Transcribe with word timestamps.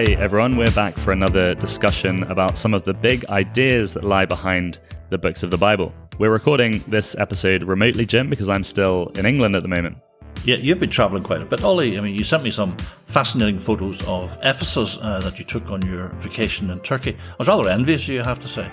Hi, 0.00 0.12
everyone. 0.12 0.56
We're 0.56 0.70
back 0.70 0.96
for 0.96 1.12
another 1.12 1.54
discussion 1.54 2.22
about 2.22 2.56
some 2.56 2.72
of 2.72 2.84
the 2.84 2.94
big 2.94 3.26
ideas 3.26 3.92
that 3.92 4.02
lie 4.02 4.24
behind 4.24 4.78
the 5.10 5.18
books 5.18 5.42
of 5.42 5.50
the 5.50 5.58
Bible. 5.58 5.92
We're 6.18 6.30
recording 6.30 6.82
this 6.88 7.14
episode 7.18 7.64
remotely, 7.64 8.06
Jim, 8.06 8.30
because 8.30 8.48
I'm 8.48 8.64
still 8.64 9.12
in 9.16 9.26
England 9.26 9.56
at 9.56 9.62
the 9.62 9.68
moment. 9.68 9.98
Yeah, 10.46 10.56
you've 10.56 10.80
been 10.80 10.88
traveling 10.88 11.22
quite 11.22 11.42
a 11.42 11.44
bit, 11.44 11.62
Ollie. 11.62 11.98
I 11.98 12.00
mean, 12.00 12.14
you 12.14 12.24
sent 12.24 12.42
me 12.42 12.50
some 12.50 12.78
fascinating 13.08 13.60
photos 13.60 14.02
of 14.08 14.34
Ephesus 14.42 14.96
uh, 15.02 15.20
that 15.20 15.38
you 15.38 15.44
took 15.44 15.70
on 15.70 15.82
your 15.82 16.08
vacation 16.20 16.70
in 16.70 16.80
Turkey. 16.80 17.12
I 17.12 17.34
was 17.38 17.48
rather 17.48 17.68
envious, 17.68 18.08
you 18.08 18.22
have 18.22 18.38
to 18.38 18.48
say. 18.48 18.72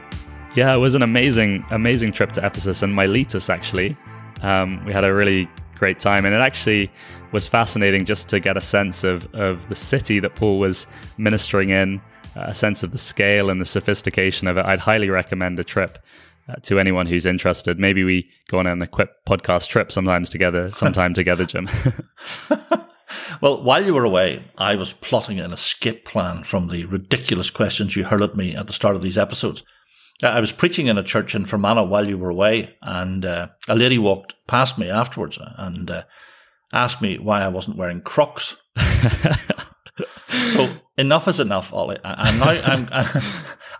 Yeah, 0.56 0.74
it 0.74 0.78
was 0.78 0.96
an 0.96 1.02
amazing, 1.02 1.66
amazing 1.72 2.14
trip 2.14 2.32
to 2.34 2.46
Ephesus 2.46 2.84
and 2.84 2.96
Miletus, 2.96 3.50
actually. 3.50 3.98
Um, 4.44 4.82
we 4.86 4.94
had 4.94 5.04
a 5.04 5.14
really 5.14 5.50
great 5.78 6.00
time. 6.00 6.26
And 6.26 6.34
it 6.34 6.40
actually 6.40 6.92
was 7.32 7.48
fascinating 7.48 8.06
just 8.06 8.30
to 8.30 8.40
get 8.40 8.58
a 8.58 8.62
sense 8.62 9.04
of, 9.04 9.34
of 9.34 9.68
the 9.70 9.76
city 9.76 10.20
that 10.20 10.36
Paul 10.36 10.60
was 10.60 10.88
ministering 11.18 11.70
in, 11.70 12.02
a 12.36 12.54
sense 12.54 12.84
of 12.84 12.92
the 12.92 12.98
scale 12.98 13.50
and 13.50 13.60
the 13.60 13.66
sophistication 13.66 14.48
of 14.48 14.58
it. 14.58 14.66
I'd 14.66 14.80
highly 14.80 15.10
recommend 15.10 15.60
a 15.60 15.64
trip. 15.64 15.98
Uh, 16.50 16.56
to 16.62 16.80
anyone 16.80 17.06
who's 17.06 17.26
interested, 17.26 17.78
maybe 17.78 18.06
we 18.06 18.30
go 18.48 18.58
on 18.60 18.68
an 18.68 18.82
equip 18.82 19.26
podcast 19.26 19.68
trip 19.68 19.92
sometimes 19.92 20.30
together, 20.30 20.72
sometime 20.74 21.14
together, 21.14 21.44
Jim. 21.44 21.68
well, 23.42 23.62
while 23.62 23.86
you 23.86 23.94
were 23.94 24.06
away, 24.06 24.44
I 24.58 24.76
was 24.76 24.94
plotting 24.94 25.42
an 25.42 25.52
escape 25.52 26.06
plan 26.06 26.46
from 26.46 26.70
the 26.70 26.86
ridiculous 26.86 27.50
questions 27.50 27.98
you 27.98 28.06
hurled 28.06 28.30
at 28.30 28.38
me 28.38 28.56
at 28.56 28.68
the 28.68 28.72
start 28.72 28.96
of 28.96 29.02
these 29.02 29.18
episodes. 29.18 29.62
I 30.24 30.40
was 30.40 30.52
preaching 30.52 30.88
in 30.88 30.98
a 30.98 31.04
church 31.04 31.36
in 31.36 31.46
Fermanagh 31.46 31.84
while 31.84 32.08
you 32.08 32.18
were 32.18 32.30
away, 32.30 32.70
and 32.82 33.24
uh, 33.26 33.50
a 33.68 33.76
lady 33.76 33.98
walked 33.98 34.34
past 34.48 34.78
me 34.78 34.90
afterwards 34.90 35.38
and 35.58 35.90
uh, 35.92 36.04
asked 36.74 37.02
me 37.02 37.18
why 37.18 37.42
I 37.44 37.50
wasn't 37.50 37.78
wearing 37.78 38.02
Crocs. 38.02 38.56
so 40.50 40.74
enough 40.98 41.28
is 41.28 41.40
enough, 41.40 41.72
Ollie. 41.72 42.00
I, 42.04 42.30
am 42.30 42.40
now 42.40 42.50
I'm, 42.50 42.90
I've 42.92 43.24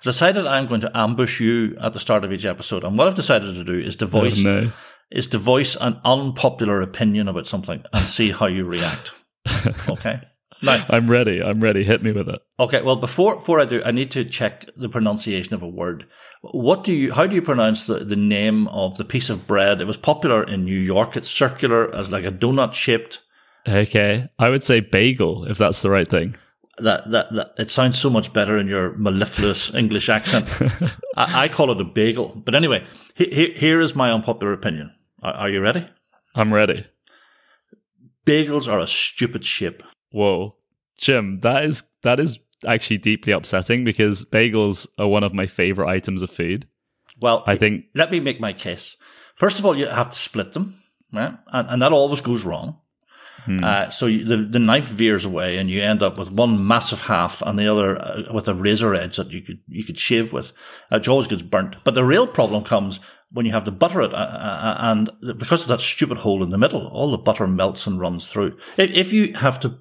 decided 0.04 0.46
I'm 0.46 0.68
going 0.68 0.82
to 0.82 0.96
ambush 0.96 1.40
you 1.40 1.76
at 1.82 1.94
the 1.94 2.00
start 2.00 2.24
of 2.24 2.32
each 2.32 2.46
episode, 2.46 2.84
and 2.84 2.98
what 2.98 3.08
I've 3.08 3.16
decided 3.16 3.56
to 3.56 3.64
do 3.64 3.80
is 3.80 3.96
to 3.98 4.06
voice 4.06 4.40
oh, 4.46 4.62
no. 4.62 4.72
is 5.10 5.28
to 5.28 5.40
voice 5.40 5.76
an 5.76 6.00
unpopular 6.06 6.82
opinion 6.82 7.28
about 7.28 7.48
something 7.48 7.84
and 7.94 8.08
see 8.08 8.32
how 8.32 8.46
you 8.46 8.66
react. 8.66 9.12
Okay. 9.90 10.22
Now, 10.62 10.86
I'm 10.90 11.10
ready. 11.10 11.42
I'm 11.42 11.62
ready. 11.62 11.84
Hit 11.84 12.04
me 12.04 12.12
with 12.12 12.30
it. 12.30 12.40
Okay. 12.60 12.82
Well, 12.82 12.96
before 12.96 13.36
before 13.36 13.60
I 13.60 13.66
do, 13.66 13.82
I 13.86 13.92
need 13.92 14.12
to 14.12 14.24
check 14.24 14.70
the 14.76 14.90
pronunciation 14.90 15.54
of 15.54 15.62
a 15.62 15.68
word. 15.68 16.06
What 16.42 16.84
do 16.84 16.94
you? 16.94 17.14
How 17.14 17.28
do 17.28 17.36
you 17.36 17.42
pronounce 17.42 17.86
the, 17.86 18.00
the 18.00 18.16
name 18.16 18.68
of 18.70 18.98
the 18.98 19.06
piece 19.06 19.30
of 19.30 19.48
bread? 19.48 19.82
It 19.82 19.88
was 19.88 19.98
popular 19.98 20.44
in 20.44 20.66
New 20.66 20.80
York. 20.80 21.16
It's 21.16 21.30
circular, 21.30 21.94
as 21.94 22.10
like 22.10 22.26
a 22.26 22.32
donut 22.32 22.74
shaped. 22.74 23.20
Okay, 23.68 24.30
I 24.40 24.50
would 24.50 24.64
say 24.64 24.80
bagel 24.80 25.46
if 25.46 25.58
that's 25.58 25.82
the 25.82 25.90
right 25.90 26.08
thing. 26.08 26.36
That 26.80 27.10
that, 27.12 27.32
that 27.34 27.54
it 27.58 27.70
sounds 27.70 28.00
so 28.00 28.10
much 28.10 28.34
better 28.34 28.58
in 28.58 28.68
your 28.68 28.94
mellifluous 28.98 29.74
English 29.74 30.10
accent. 30.10 30.48
I, 31.16 31.44
I, 31.44 31.48
call 31.48 31.72
it 31.72 31.82
a 31.82 31.84
bagel. 31.84 32.42
But 32.46 32.56
anyway, 32.56 32.84
he, 33.16 33.54
here 33.56 33.80
is 33.82 33.96
my 33.96 34.12
unpopular 34.12 34.54
opinion. 34.54 34.94
Are, 35.22 35.34
are 35.34 35.50
you 35.50 35.60
ready? 35.60 35.88
I'm 36.36 36.54
ready. 36.54 36.86
Bagels 38.26 38.72
are 38.72 38.80
a 38.80 38.88
stupid 38.88 39.44
shape. 39.44 39.82
Whoa, 40.12 40.56
Jim, 40.98 41.40
that 41.42 41.64
is 41.64 41.84
that 42.04 42.20
is 42.20 42.40
actually 42.66 42.98
deeply 42.98 43.34
upsetting 43.34 43.84
because 43.84 44.26
bagels 44.26 44.88
are 44.98 45.08
one 45.08 45.24
of 45.24 45.34
my 45.34 45.46
favorite 45.46 45.88
items 45.88 46.22
of 46.22 46.30
food. 46.30 46.68
Well, 47.20 47.44
I 47.48 47.58
think 47.58 47.86
let 47.96 48.12
me 48.12 48.20
make 48.20 48.40
my 48.40 48.54
case. 48.54 48.96
First 49.36 49.60
of 49.60 49.66
all, 49.66 49.78
you 49.78 49.88
have 49.88 50.10
to 50.10 50.18
split 50.18 50.54
them, 50.54 50.76
right? 51.12 51.38
And, 51.48 51.70
and 51.70 51.82
that 51.82 51.94
always 51.94 52.22
goes 52.22 52.44
wrong. 52.44 52.80
Hmm. 53.46 53.64
Uh, 53.64 53.90
so 53.92 54.08
you, 54.08 54.26
the 54.26 54.38
the 54.38 54.60
knife 54.60 54.86
veers 54.88 55.24
away, 55.24 55.58
and 55.58 55.70
you 55.70 55.82
end 55.82 56.04
up 56.04 56.18
with 56.18 56.32
one 56.32 56.68
massive 56.68 57.02
half, 57.02 57.42
and 57.44 57.58
the 57.58 57.68
other 57.68 58.02
uh, 58.02 58.34
with 58.34 58.48
a 58.48 58.54
razor 58.54 58.94
edge 58.94 59.18
that 59.18 59.32
you 59.32 59.42
could 59.42 59.60
you 59.68 59.84
could 59.84 59.98
shave 59.98 60.34
with, 60.34 60.52
uh, 60.92 60.98
which 60.98 61.08
always 61.08 61.28
gets 61.28 61.44
burnt. 61.44 61.78
But 61.84 61.94
the 61.94 62.04
real 62.04 62.28
problem 62.28 62.64
comes 62.64 63.00
when 63.32 63.46
you 63.46 63.52
have 63.52 63.66
to 63.66 63.72
butter 63.72 64.02
it, 64.02 64.14
uh, 64.14 64.18
uh, 64.18 64.78
and 64.80 65.12
because 65.38 65.62
of 65.62 65.68
that 65.68 65.82
stupid 65.82 66.18
hole 66.18 66.44
in 66.44 66.50
the 66.50 66.58
middle, 66.58 66.88
all 66.88 67.12
the 67.12 67.18
butter 67.18 67.48
melts 67.48 67.86
and 67.88 68.00
runs 68.00 68.28
through. 68.28 68.58
If, 68.78 68.92
if 68.92 69.14
you 69.14 69.34
have 69.36 69.60
to 69.62 69.78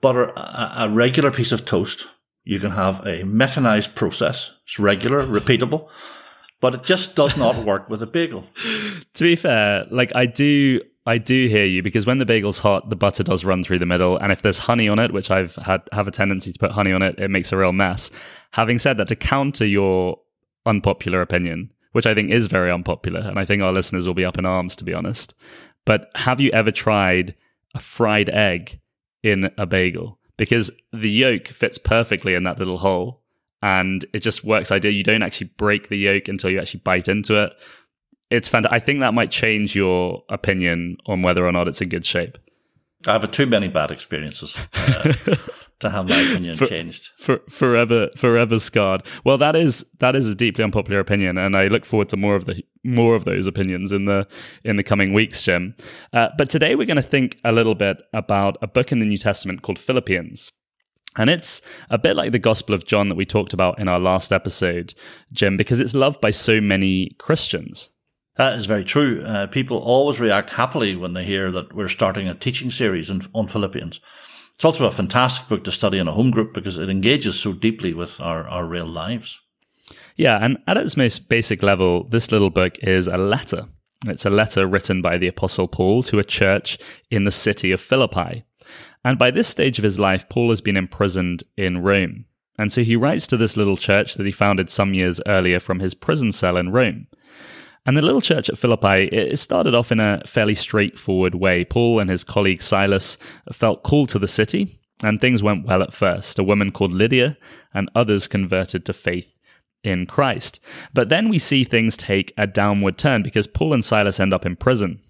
butter 0.00 0.24
a, 0.36 0.72
a 0.78 0.88
regular 0.88 1.30
piece 1.30 1.52
of 1.52 1.64
toast. 1.64 2.06
You 2.44 2.60
can 2.60 2.72
have 2.72 3.06
a 3.06 3.24
mechanized 3.24 3.94
process. 3.94 4.52
It's 4.64 4.78
regular, 4.78 5.26
repeatable, 5.26 5.88
but 6.60 6.74
it 6.74 6.82
just 6.82 7.16
does 7.16 7.36
not 7.36 7.56
work 7.64 7.88
with 7.88 8.02
a 8.02 8.06
bagel. 8.06 8.46
to 9.14 9.24
be 9.24 9.36
fair, 9.36 9.86
like 9.90 10.14
I 10.14 10.26
do 10.26 10.80
I 11.06 11.18
do 11.18 11.48
hear 11.48 11.64
you 11.64 11.82
because 11.82 12.06
when 12.06 12.18
the 12.18 12.24
bagel's 12.24 12.58
hot, 12.58 12.88
the 12.88 12.96
butter 12.96 13.22
does 13.22 13.44
run 13.44 13.62
through 13.62 13.78
the 13.78 13.86
middle, 13.86 14.16
and 14.18 14.32
if 14.32 14.42
there's 14.42 14.58
honey 14.58 14.88
on 14.88 14.98
it, 14.98 15.12
which 15.12 15.30
I've 15.30 15.54
had 15.56 15.82
have 15.92 16.08
a 16.08 16.10
tendency 16.10 16.52
to 16.52 16.58
put 16.58 16.70
honey 16.70 16.92
on 16.92 17.02
it, 17.02 17.18
it 17.18 17.30
makes 17.30 17.52
a 17.52 17.56
real 17.56 17.72
mess. 17.72 18.10
Having 18.52 18.78
said 18.78 18.96
that, 18.96 19.08
to 19.08 19.16
counter 19.16 19.66
your 19.66 20.18
unpopular 20.64 21.20
opinion, 21.20 21.70
which 21.92 22.06
I 22.06 22.14
think 22.14 22.30
is 22.30 22.46
very 22.46 22.70
unpopular, 22.70 23.20
and 23.20 23.38
I 23.38 23.44
think 23.44 23.62
our 23.62 23.72
listeners 23.72 24.06
will 24.06 24.14
be 24.14 24.24
up 24.24 24.38
in 24.38 24.46
arms 24.46 24.76
to 24.76 24.84
be 24.84 24.94
honest, 24.94 25.34
but 25.84 26.10
have 26.14 26.40
you 26.40 26.50
ever 26.52 26.70
tried 26.70 27.34
a 27.74 27.80
fried 27.80 28.30
egg 28.30 28.80
in 29.24 29.50
a 29.56 29.66
bagel 29.66 30.18
because 30.36 30.70
the 30.92 31.10
yolk 31.10 31.48
fits 31.48 31.78
perfectly 31.78 32.34
in 32.34 32.44
that 32.44 32.58
little 32.58 32.78
hole 32.78 33.22
and 33.62 34.04
it 34.12 34.18
just 34.18 34.44
works 34.44 34.70
ideal. 34.70 34.92
You 34.92 35.02
don't 35.02 35.22
actually 35.22 35.50
break 35.56 35.88
the 35.88 35.96
yolk 35.96 36.28
until 36.28 36.50
you 36.50 36.60
actually 36.60 36.80
bite 36.80 37.08
into 37.08 37.42
it. 37.42 37.52
It's 38.30 38.48
fantastic. 38.48 38.74
I 38.74 38.84
think 38.84 39.00
that 39.00 39.14
might 39.14 39.30
change 39.30 39.74
your 39.74 40.22
opinion 40.28 40.98
on 41.06 41.22
whether 41.22 41.46
or 41.46 41.52
not 41.52 41.66
it's 41.66 41.80
in 41.80 41.88
good 41.88 42.04
shape. 42.04 42.36
I 43.06 43.12
have 43.12 43.30
too 43.30 43.46
many 43.46 43.68
bad 43.68 43.90
experiences. 43.90 44.58
Uh, 44.74 45.14
to 45.80 45.90
have 45.90 46.08
my 46.08 46.20
opinion 46.20 46.56
for, 46.56 46.66
changed. 46.66 47.10
For, 47.18 47.40
forever, 47.48 48.08
forever 48.16 48.58
scarred. 48.58 49.02
Well, 49.24 49.38
that 49.38 49.56
is 49.56 49.84
that 49.98 50.16
is 50.16 50.26
a 50.26 50.34
deeply 50.34 50.64
unpopular 50.64 51.00
opinion, 51.00 51.38
and 51.38 51.56
I 51.56 51.66
look 51.66 51.84
forward 51.84 52.08
to 52.10 52.16
more 52.16 52.34
of 52.34 52.46
the 52.46 52.64
more 52.84 53.14
of 53.14 53.24
those 53.24 53.46
opinions 53.46 53.92
in 53.92 54.04
the 54.04 54.26
in 54.64 54.76
the 54.76 54.82
coming 54.82 55.12
weeks, 55.12 55.42
Jim. 55.42 55.74
Uh, 56.12 56.28
but 56.38 56.48
today 56.48 56.74
we're 56.74 56.86
going 56.86 56.96
to 56.96 57.02
think 57.02 57.38
a 57.44 57.52
little 57.52 57.74
bit 57.74 57.98
about 58.12 58.56
a 58.62 58.66
book 58.66 58.92
in 58.92 58.98
the 58.98 59.06
New 59.06 59.18
Testament 59.18 59.62
called 59.62 59.78
Philippians. 59.78 60.52
And 61.16 61.30
it's 61.30 61.62
a 61.90 61.98
bit 61.98 62.16
like 62.16 62.32
the 62.32 62.40
Gospel 62.40 62.74
of 62.74 62.86
John 62.86 63.08
that 63.08 63.14
we 63.14 63.24
talked 63.24 63.52
about 63.52 63.78
in 63.80 63.86
our 63.88 64.00
last 64.00 64.32
episode, 64.32 64.94
Jim, 65.32 65.56
because 65.56 65.80
it's 65.80 65.94
loved 65.94 66.20
by 66.20 66.32
so 66.32 66.60
many 66.60 67.10
Christians. 67.18 67.90
That 68.36 68.58
is 68.58 68.66
very 68.66 68.82
true. 68.82 69.22
Uh, 69.22 69.46
people 69.46 69.78
always 69.78 70.18
react 70.18 70.54
happily 70.54 70.96
when 70.96 71.14
they 71.14 71.24
hear 71.24 71.52
that 71.52 71.72
we're 71.72 71.86
starting 71.86 72.26
a 72.26 72.34
teaching 72.34 72.72
series 72.72 73.10
on, 73.10 73.22
on 73.32 73.46
Philippians. 73.46 74.00
It's 74.54 74.64
also 74.64 74.86
a 74.86 74.92
fantastic 74.92 75.48
book 75.48 75.64
to 75.64 75.72
study 75.72 75.98
in 75.98 76.08
a 76.08 76.12
home 76.12 76.30
group 76.30 76.54
because 76.54 76.78
it 76.78 76.88
engages 76.88 77.38
so 77.38 77.52
deeply 77.52 77.92
with 77.92 78.20
our, 78.20 78.48
our 78.48 78.64
real 78.64 78.86
lives. 78.86 79.40
Yeah, 80.16 80.38
and 80.40 80.58
at 80.66 80.76
its 80.76 80.96
most 80.96 81.28
basic 81.28 81.62
level, 81.62 82.04
this 82.04 82.30
little 82.30 82.50
book 82.50 82.78
is 82.78 83.06
a 83.06 83.18
letter. 83.18 83.66
It's 84.06 84.24
a 84.24 84.30
letter 84.30 84.66
written 84.66 85.02
by 85.02 85.18
the 85.18 85.28
Apostle 85.28 85.68
Paul 85.68 86.02
to 86.04 86.18
a 86.18 86.24
church 86.24 86.78
in 87.10 87.24
the 87.24 87.32
city 87.32 87.72
of 87.72 87.80
Philippi. 87.80 88.44
And 89.04 89.18
by 89.18 89.30
this 89.30 89.48
stage 89.48 89.78
of 89.78 89.84
his 89.84 89.98
life, 89.98 90.28
Paul 90.28 90.50
has 90.50 90.60
been 90.60 90.76
imprisoned 90.76 91.42
in 91.56 91.82
Rome. 91.82 92.26
And 92.56 92.72
so 92.72 92.82
he 92.84 92.96
writes 92.96 93.26
to 93.28 93.36
this 93.36 93.56
little 93.56 93.76
church 93.76 94.14
that 94.14 94.26
he 94.26 94.32
founded 94.32 94.70
some 94.70 94.94
years 94.94 95.20
earlier 95.26 95.58
from 95.58 95.80
his 95.80 95.94
prison 95.94 96.32
cell 96.32 96.56
in 96.56 96.70
Rome. 96.70 97.08
And 97.86 97.96
the 97.96 98.02
little 98.02 98.20
church 98.20 98.48
at 98.48 98.58
Philippi, 98.58 99.08
it 99.14 99.38
started 99.38 99.74
off 99.74 99.92
in 99.92 100.00
a 100.00 100.22
fairly 100.26 100.54
straightforward 100.54 101.34
way. 101.34 101.64
Paul 101.64 102.00
and 102.00 102.08
his 102.08 102.24
colleague 102.24 102.62
Silas 102.62 103.18
felt 103.52 103.82
called 103.82 104.08
to 104.10 104.18
the 104.18 104.28
city, 104.28 104.80
and 105.02 105.20
things 105.20 105.42
went 105.42 105.66
well 105.66 105.82
at 105.82 105.92
first. 105.92 106.38
A 106.38 106.44
woman 106.44 106.72
called 106.72 106.94
Lydia 106.94 107.36
and 107.74 107.90
others 107.94 108.26
converted 108.26 108.86
to 108.86 108.94
faith 108.94 109.34
in 109.82 110.06
Christ. 110.06 110.60
But 110.94 111.10
then 111.10 111.28
we 111.28 111.38
see 111.38 111.62
things 111.62 111.96
take 111.96 112.32
a 112.38 112.46
downward 112.46 112.96
turn 112.96 113.22
because 113.22 113.46
Paul 113.46 113.74
and 113.74 113.84
Silas 113.84 114.18
end 114.18 114.32
up 114.32 114.46
in 114.46 114.56
prison. 114.56 115.00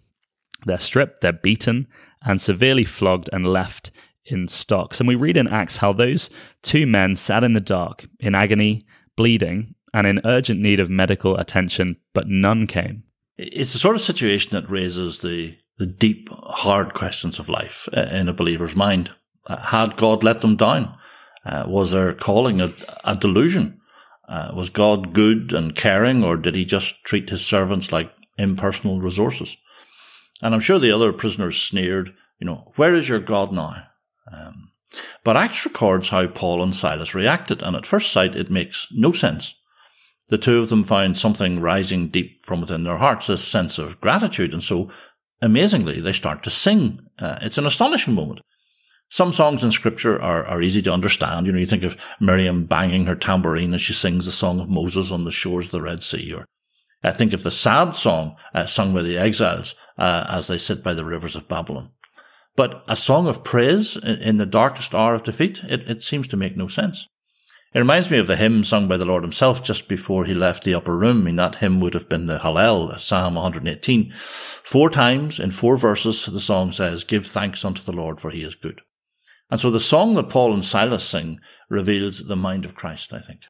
They're 0.67 0.79
stripped, 0.79 1.21
they're 1.21 1.33
beaten, 1.33 1.87
and 2.23 2.41
severely 2.41 2.85
flogged 2.85 3.31
and 3.33 3.47
left 3.47 3.93
in 4.25 4.49
stocks. 4.49 4.99
And 4.99 5.07
we 5.07 5.15
read 5.15 5.37
in 5.37 5.47
Acts 5.47 5.77
how 5.77 5.93
those 5.93 6.29
two 6.63 6.87
men 6.87 7.15
sat 7.15 7.45
in 7.45 7.53
the 7.53 7.61
dark, 7.61 8.07
in 8.19 8.35
agony, 8.35 8.87
bleeding, 9.17 9.74
and 9.95 10.09
in 10.09 10.21
urgent 10.25 10.61
need 10.61 10.81
of 10.81 10.91
medical 10.91 11.37
attention, 11.39 11.97
but 12.13 12.29
none 12.29 12.67
came. 12.67 13.05
It's 13.39 13.73
the 13.73 13.79
sort 13.79 13.95
of 13.95 14.03
situation 14.03 14.51
that 14.51 14.69
raises 14.69 15.19
the, 15.19 15.57
the 15.79 15.87
deep, 15.87 16.29
hard 16.31 16.95
questions 16.95 17.39
of 17.39 17.49
life 17.49 17.89
uh, 17.97 18.01
in 18.01 18.29
a 18.29 18.35
believer's 18.35 18.75
mind. 18.75 19.11
Uh, 19.47 19.57
had 19.57 19.97
God 19.97 20.25
let 20.25 20.41
them 20.41 20.57
down? 20.57 20.99
Uh, 21.47 21.65
was 21.69 21.93
their 21.93 22.13
calling 22.13 22.61
a, 22.61 22.73
a 23.05 23.15
delusion? 23.15 23.81
Uh, 24.29 24.51
was 24.55 24.69
God 24.69 25.13
good 25.13 25.53
and 25.53 25.77
caring, 25.77 26.25
or 26.25 26.37
did 26.37 26.57
he 26.57 26.65
just 26.65 27.05
treat 27.05 27.31
his 27.31 27.47
servants 27.47 27.93
like 27.93 28.13
impersonal 28.37 29.01
resources? 29.01 29.57
And 30.43 30.55
I'm 30.55 30.61
sure 30.61 30.81
the 30.81 30.91
other 30.91 31.13
prisoners 31.13 31.61
sneered, 31.61 32.13
you 32.41 32.47
know, 32.47 32.73
where 32.75 32.95
is 32.95 33.09
your 33.09 33.21
God 33.21 33.53
now? 33.53 33.87
Um, 34.33 34.73
but 35.23 35.37
Acts 35.37 35.65
records 35.65 36.09
how 36.09 36.27
Paul 36.27 36.63
and 36.63 36.75
Silas 36.75 37.15
reacted, 37.15 37.63
and 37.63 37.77
at 37.77 37.87
first 37.87 38.11
sight 38.11 38.35
it 38.35 38.51
makes 38.51 38.89
no 38.91 39.13
sense. 39.13 39.55
The 40.29 40.39
two 40.39 40.59
of 40.59 40.71
them 40.71 40.85
found 40.85 41.17
something 41.17 41.61
rising 41.61 42.09
deep 42.09 42.43
from 42.45 42.61
within 42.61 42.85
their 42.85 42.97
hearts, 42.97 43.29
a 43.29 43.37
sense 43.37 43.79
of 43.79 44.01
gratitude, 44.01 44.53
and 44.53 44.63
so 44.63 44.91
amazingly 45.43 46.01
they 46.01 46.13
start 46.13 46.43
to 46.45 46.51
sing. 46.51 47.01
Uh, 47.19 47.39
it's 47.43 47.59
an 47.59 47.67
astonishing 47.67 48.15
moment. 48.15 48.41
Some 49.11 49.33
songs 49.33 49.63
in 49.63 49.71
scripture 49.71 50.21
are, 50.21 50.45
are 50.47 50.63
easy 50.63 50.83
to 50.83 50.93
understand. 50.93 51.47
You 51.47 51.53
know, 51.53 51.59
you 51.59 51.67
think 51.67 51.85
of 51.85 51.97
Miriam 52.19 52.65
banging 52.65 53.07
her 53.07 53.15
tambourine 53.15 53.75
as 53.75 53.83
she 53.83 53.93
sings 53.93 54.27
the 54.27 54.33
song 54.33 54.61
of 54.61 54.69
Moses 54.69 55.11
on 55.11 55.25
the 55.25 55.31
shores 55.31 55.67
of 55.67 55.73
the 55.73 55.83
Red 55.83 56.03
Sea, 56.03 56.33
or 56.33 56.47
I 57.03 57.13
think 57.13 57.33
of 57.33 57.43
the 57.43 57.51
sad 57.51 57.95
song 57.95 58.37
uh, 58.55 58.67
sung 58.67 58.95
by 58.95 59.03
the 59.03 59.19
exiles 59.19 59.75
uh, 59.99 60.25
as 60.29 60.47
they 60.47 60.59
sit 60.59 60.83
by 60.83 60.95
the 60.95 61.05
rivers 61.05 61.37
of 61.37 61.49
Babylon. 61.49 61.91
But 62.57 62.83
a 62.89 62.97
song 62.97 63.27
of 63.27 63.45
praise 63.45 63.97
in 63.97 64.39
the 64.39 64.47
darkest 64.47 64.95
hour 64.95 65.15
of 65.15 65.23
defeat, 65.23 65.61
it, 65.65 65.89
it 65.89 66.03
seems 66.03 66.29
to 66.29 66.37
make 66.37 66.57
no 66.57 66.69
sense. 66.69 67.09
It 67.75 67.81
reminds 67.81 68.09
me 68.09 68.19
of 68.19 68.29
the 68.29 68.37
hymn 68.37 68.63
sung 68.63 68.87
by 68.87 68.97
the 68.97 69.05
Lord 69.05 69.25
himself 69.25 69.61
just 69.61 69.89
before 69.89 70.25
he 70.25 70.33
left 70.33 70.63
the 70.63 70.75
upper 70.75 70.97
room. 70.97 71.23
I 71.23 71.25
mean, 71.25 71.37
that 71.37 71.57
hymn 71.57 71.81
would 71.81 71.95
have 71.95 72.09
been 72.09 72.27
the 72.27 72.39
Hallel, 72.39 73.01
Psalm 73.01 73.35
118. 73.35 74.13
Four 74.13 74.91
times 74.91 75.41
in 75.41 75.51
four 75.51 75.77
verses, 75.77 76.25
the 76.25 76.41
song 76.41 76.71
says, 76.71 77.03
Give 77.03 77.27
thanks 77.27 77.65
unto 77.65 77.83
the 77.83 77.93
Lord, 77.93 78.21
for 78.21 78.31
he 78.31 78.43
is 78.43 78.55
good. 78.55 78.83
And 79.51 79.61
so 79.61 79.73
the 79.73 79.81
song 79.81 80.15
that 80.15 80.29
Paul 80.29 80.55
and 80.55 80.65
Silas 80.65 81.03
sing 81.03 81.41
reveals 81.69 82.27
the 82.27 82.37
mind 82.37 82.65
of 82.65 82.77
Christ, 82.77 83.13
I 83.13 83.19
think. 83.19 83.41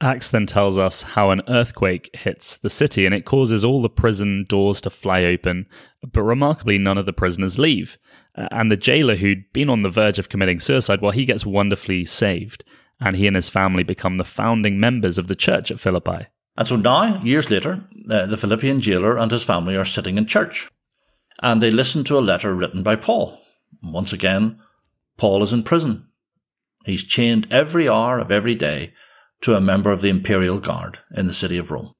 Acts 0.00 0.30
then 0.30 0.46
tells 0.46 0.78
us 0.78 1.02
how 1.02 1.30
an 1.30 1.42
earthquake 1.46 2.10
hits 2.14 2.56
the 2.56 2.70
city 2.70 3.06
and 3.06 3.14
it 3.14 3.24
causes 3.24 3.64
all 3.64 3.82
the 3.82 3.88
prison 3.88 4.46
doors 4.48 4.80
to 4.80 4.90
fly 4.90 5.24
open, 5.24 5.66
but 6.02 6.22
remarkably, 6.22 6.78
none 6.78 6.98
of 6.98 7.06
the 7.06 7.12
prisoners 7.12 7.58
leave. 7.58 7.98
Uh, 8.34 8.48
and 8.50 8.72
the 8.72 8.76
jailer 8.78 9.14
who'd 9.14 9.44
been 9.52 9.68
on 9.68 9.82
the 9.82 9.90
verge 9.90 10.18
of 10.18 10.30
committing 10.30 10.58
suicide, 10.58 11.02
well, 11.02 11.12
he 11.12 11.26
gets 11.26 11.46
wonderfully 11.46 12.04
saved, 12.04 12.64
and 13.04 13.16
he 13.16 13.26
and 13.26 13.36
his 13.36 13.50
family 13.50 13.82
become 13.82 14.16
the 14.16 14.24
founding 14.24 14.78
members 14.78 15.18
of 15.18 15.26
the 15.26 15.34
church 15.34 15.70
at 15.70 15.80
Philippi. 15.80 16.26
And 16.56 16.68
so 16.68 16.76
now, 16.76 17.20
years 17.22 17.50
later, 17.50 17.84
uh, 18.10 18.26
the 18.26 18.36
Philippian 18.36 18.80
jailer 18.80 19.16
and 19.16 19.30
his 19.30 19.44
family 19.44 19.76
are 19.76 19.84
sitting 19.84 20.18
in 20.18 20.26
church, 20.26 20.70
and 21.42 21.60
they 21.60 21.70
listen 21.70 22.04
to 22.04 22.18
a 22.18 22.20
letter 22.20 22.54
written 22.54 22.82
by 22.82 22.96
Paul. 22.96 23.38
Once 23.82 24.12
again, 24.12 24.60
Paul 25.16 25.42
is 25.42 25.52
in 25.52 25.62
prison. 25.62 26.08
He's 26.84 27.04
chained 27.04 27.48
every 27.50 27.88
hour 27.88 28.18
of 28.18 28.30
every 28.30 28.54
day 28.54 28.92
to 29.40 29.54
a 29.54 29.60
member 29.60 29.90
of 29.90 30.02
the 30.02 30.08
Imperial 30.08 30.58
Guard 30.58 30.98
in 31.14 31.26
the 31.26 31.34
city 31.34 31.58
of 31.58 31.70
Rome. 31.70 31.92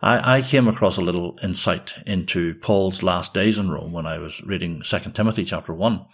I, 0.00 0.36
I, 0.36 0.42
came 0.42 0.68
across 0.68 0.96
a 0.96 1.02
little 1.02 1.38
insight 1.42 1.94
into 2.06 2.54
Paul's 2.56 3.02
last 3.02 3.32
days 3.32 3.58
in 3.58 3.70
Rome 3.70 3.92
when 3.92 4.06
I 4.06 4.18
was 4.18 4.42
reading 4.42 4.82
2 4.84 4.98
Timothy 5.14 5.44
chapter 5.44 5.72
1. 5.72 6.04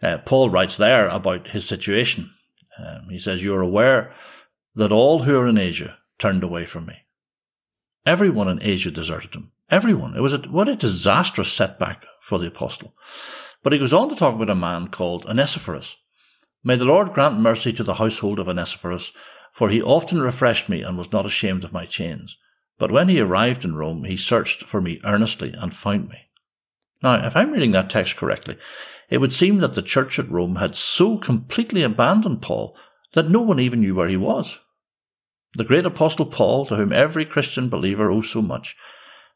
Uh, 0.00 0.18
Paul 0.18 0.50
writes 0.50 0.76
there 0.76 1.08
about 1.08 1.48
his 1.48 1.66
situation. 1.66 2.30
Um, 2.78 3.08
he 3.08 3.18
says, 3.18 3.42
You 3.42 3.54
are 3.54 3.60
aware 3.60 4.12
that 4.74 4.92
all 4.92 5.20
who 5.20 5.38
are 5.38 5.46
in 5.46 5.58
Asia 5.58 5.98
turned 6.18 6.42
away 6.42 6.64
from 6.64 6.86
me. 6.86 7.04
Everyone 8.06 8.48
in 8.48 8.62
Asia 8.62 8.90
deserted 8.90 9.34
him. 9.34 9.52
Everyone. 9.70 10.16
It 10.16 10.20
was 10.20 10.32
a, 10.32 10.38
what 10.38 10.68
a 10.68 10.76
disastrous 10.76 11.52
setback 11.52 12.04
for 12.20 12.38
the 12.38 12.46
apostle. 12.46 12.94
But 13.62 13.72
he 13.72 13.78
goes 13.78 13.92
on 13.92 14.08
to 14.08 14.16
talk 14.16 14.34
about 14.34 14.50
a 14.50 14.54
man 14.54 14.88
called 14.88 15.26
Onesiphorus. 15.26 15.96
May 16.64 16.76
the 16.76 16.84
Lord 16.84 17.12
grant 17.12 17.38
mercy 17.38 17.72
to 17.74 17.82
the 17.82 17.94
household 17.94 18.38
of 18.38 18.48
Onesiphorus, 18.48 19.12
for 19.52 19.68
he 19.68 19.82
often 19.82 20.20
refreshed 20.20 20.68
me 20.68 20.82
and 20.82 20.96
was 20.96 21.12
not 21.12 21.26
ashamed 21.26 21.64
of 21.64 21.72
my 21.72 21.84
chains. 21.84 22.36
But 22.78 22.92
when 22.92 23.08
he 23.08 23.20
arrived 23.20 23.64
in 23.64 23.74
Rome, 23.74 24.04
he 24.04 24.16
searched 24.16 24.64
for 24.64 24.80
me 24.80 25.00
earnestly 25.04 25.52
and 25.52 25.74
found 25.74 26.08
me. 26.08 26.28
Now, 27.02 27.26
if 27.26 27.36
I'm 27.36 27.52
reading 27.52 27.72
that 27.72 27.90
text 27.90 28.16
correctly, 28.16 28.56
it 29.08 29.18
would 29.18 29.32
seem 29.32 29.58
that 29.58 29.74
the 29.74 29.82
church 29.82 30.18
at 30.18 30.30
Rome 30.30 30.56
had 30.56 30.74
so 30.74 31.16
completely 31.18 31.82
abandoned 31.82 32.42
Paul 32.42 32.76
that 33.14 33.30
no 33.30 33.40
one 33.40 33.58
even 33.58 33.80
knew 33.80 33.94
where 33.94 34.08
he 34.08 34.16
was. 34.16 34.58
The 35.54 35.64
great 35.64 35.86
apostle 35.86 36.26
Paul, 36.26 36.66
to 36.66 36.76
whom 36.76 36.92
every 36.92 37.24
Christian 37.24 37.68
believer 37.68 38.10
owes 38.10 38.30
so 38.30 38.42
much, 38.42 38.76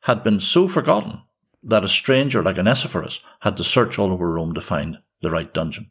had 0.03 0.23
been 0.23 0.41
so 0.41 0.69
forgotten 0.69 1.23
that 1.63 1.85
a 1.85 1.89
stranger 1.89 2.43
like 2.43 2.59
Onesiphorus 2.59 3.21
had 3.41 3.57
to 3.57 3.65
search 3.65 3.99
all 3.99 4.13
over 4.13 4.33
Rome 4.33 4.53
to 4.55 4.61
find 4.61 4.99
the 5.23 5.31
right 5.31 5.53
dungeon. 5.53 5.91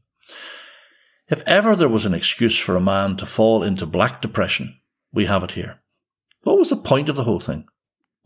If 1.28 1.42
ever 1.48 1.75
there 1.75 1.89
was 1.89 2.06
an 2.06 2.13
excuse 2.13 2.60
for 2.60 2.75
a 2.75 2.81
man 2.81 3.16
to 3.18 3.25
fall 3.25 3.63
into 3.63 3.86
black 3.86 4.22
depression, 4.22 4.80
we 5.13 5.25
have 5.25 5.44
it 5.44 5.51
here. 5.51 5.80
What 6.44 6.57
was 6.57 6.69
the 6.69 6.75
point 6.75 7.10
of 7.10 7.16
the 7.16 7.24
whole 7.24 7.39
thing? 7.39 7.66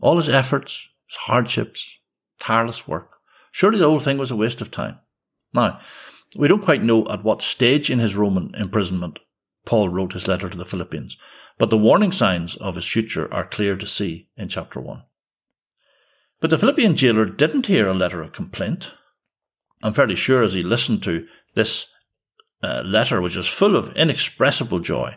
All 0.00 0.16
his 0.16 0.28
efforts, 0.28 0.88
his 1.06 1.16
hardships, 1.16 2.00
tireless 2.40 2.88
work. 2.88 3.12
Surely 3.52 3.78
the 3.78 3.88
whole 3.88 4.00
thing 4.00 4.18
was 4.18 4.30
a 4.30 4.36
waste 4.36 4.60
of 4.60 4.70
time. 4.70 4.98
Now, 5.56 5.80
we 6.36 6.48
don't 6.48 6.62
quite 6.62 6.84
know 6.84 7.08
at 7.08 7.24
what 7.24 7.42
stage 7.42 7.90
in 7.90 7.98
his 7.98 8.14
Roman 8.14 8.54
imprisonment 8.54 9.18
Paul 9.64 9.88
wrote 9.88 10.12
his 10.12 10.28
letter 10.28 10.48
to 10.48 10.56
the 10.56 10.66
Philippians, 10.66 11.16
but 11.58 11.70
the 11.70 11.78
warning 11.78 12.12
signs 12.12 12.56
of 12.56 12.76
his 12.76 12.84
future 12.84 13.32
are 13.32 13.46
clear 13.46 13.74
to 13.76 13.86
see 13.86 14.28
in 14.36 14.48
chapter 14.48 14.80
1. 14.80 15.02
But 16.40 16.50
the 16.50 16.58
Philippian 16.58 16.94
jailer 16.94 17.24
didn't 17.24 17.66
hear 17.66 17.88
a 17.88 17.94
letter 17.94 18.20
of 18.20 18.32
complaint. 18.32 18.92
I'm 19.82 19.94
fairly 19.94 20.14
sure 20.14 20.42
as 20.42 20.52
he 20.52 20.62
listened 20.62 21.02
to 21.04 21.26
this 21.54 21.86
uh, 22.62 22.82
letter, 22.84 23.22
which 23.22 23.36
was 23.36 23.48
full 23.48 23.76
of 23.76 23.96
inexpressible 23.96 24.80
joy, 24.80 25.16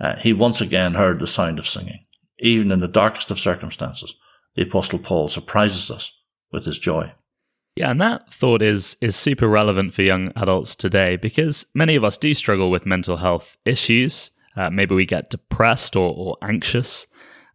uh, 0.00 0.16
he 0.16 0.32
once 0.32 0.60
again 0.60 0.94
heard 0.94 1.18
the 1.18 1.26
sound 1.26 1.58
of 1.58 1.68
singing. 1.68 2.06
Even 2.38 2.70
in 2.70 2.80
the 2.80 2.88
darkest 2.88 3.30
of 3.30 3.40
circumstances, 3.40 4.14
the 4.54 4.62
Apostle 4.62 5.00
Paul 5.00 5.28
surprises 5.28 5.90
us 5.90 6.12
with 6.52 6.64
his 6.64 6.78
joy. 6.78 7.12
Yeah, 7.80 7.92
and 7.92 8.00
that 8.02 8.34
thought 8.34 8.60
is 8.60 8.98
is 9.00 9.16
super 9.16 9.48
relevant 9.48 9.94
for 9.94 10.02
young 10.02 10.32
adults 10.36 10.76
today 10.76 11.16
because 11.16 11.64
many 11.74 11.96
of 11.96 12.04
us 12.04 12.18
do 12.18 12.34
struggle 12.34 12.70
with 12.70 12.84
mental 12.84 13.16
health 13.16 13.56
issues. 13.64 14.32
Uh, 14.54 14.68
maybe 14.68 14.94
we 14.94 15.06
get 15.06 15.30
depressed 15.30 15.96
or, 15.96 16.14
or 16.14 16.36
anxious. 16.42 17.06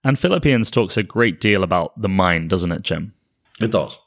And 0.03 0.17
Philippians 0.17 0.71
talks 0.71 0.97
a 0.97 1.03
great 1.03 1.39
deal 1.39 1.61
about 1.61 2.01
the 2.01 2.09
mind, 2.09 2.49
doesn't 2.49 2.71
it, 2.71 2.81
Jim? 2.81 3.13
It 3.61 3.69
does. 3.69 3.99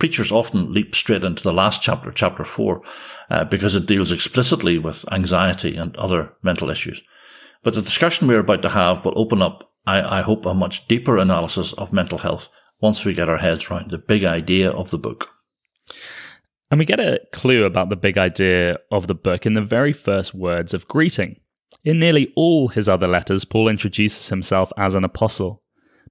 Preachers 0.00 0.32
often 0.32 0.72
leap 0.72 0.96
straight 0.96 1.22
into 1.22 1.44
the 1.44 1.52
last 1.52 1.80
chapter, 1.80 2.10
chapter 2.10 2.42
four, 2.42 2.82
uh, 3.30 3.44
because 3.44 3.76
it 3.76 3.86
deals 3.86 4.10
explicitly 4.10 4.78
with 4.78 5.04
anxiety 5.12 5.76
and 5.76 5.94
other 5.94 6.32
mental 6.42 6.70
issues. 6.70 7.00
But 7.62 7.74
the 7.74 7.82
discussion 7.82 8.26
we're 8.26 8.40
about 8.40 8.62
to 8.62 8.70
have 8.70 9.04
will 9.04 9.16
open 9.16 9.40
up, 9.40 9.70
I, 9.86 10.18
I 10.18 10.22
hope, 10.22 10.44
a 10.44 10.54
much 10.54 10.88
deeper 10.88 11.18
analysis 11.18 11.72
of 11.74 11.92
mental 11.92 12.18
health 12.18 12.48
once 12.80 13.04
we 13.04 13.14
get 13.14 13.30
our 13.30 13.38
heads 13.38 13.70
around 13.70 13.90
the 13.90 13.98
big 13.98 14.24
idea 14.24 14.68
of 14.68 14.90
the 14.90 14.98
book. 14.98 15.28
And 16.70 16.78
we 16.78 16.84
get 16.84 17.00
a 17.00 17.20
clue 17.32 17.64
about 17.64 17.90
the 17.90 17.96
big 17.96 18.16
idea 18.16 18.78
of 18.90 19.06
the 19.06 19.14
book 19.14 19.44
in 19.44 19.54
the 19.54 19.62
very 19.62 19.92
first 19.92 20.34
words 20.34 20.72
of 20.72 20.88
greeting. 20.88 21.38
In 21.84 21.98
nearly 21.98 22.32
all 22.36 22.68
his 22.68 22.88
other 22.88 23.08
letters, 23.08 23.44
Paul 23.44 23.68
introduces 23.68 24.28
himself 24.28 24.72
as 24.76 24.94
an 24.94 25.04
apostle. 25.04 25.62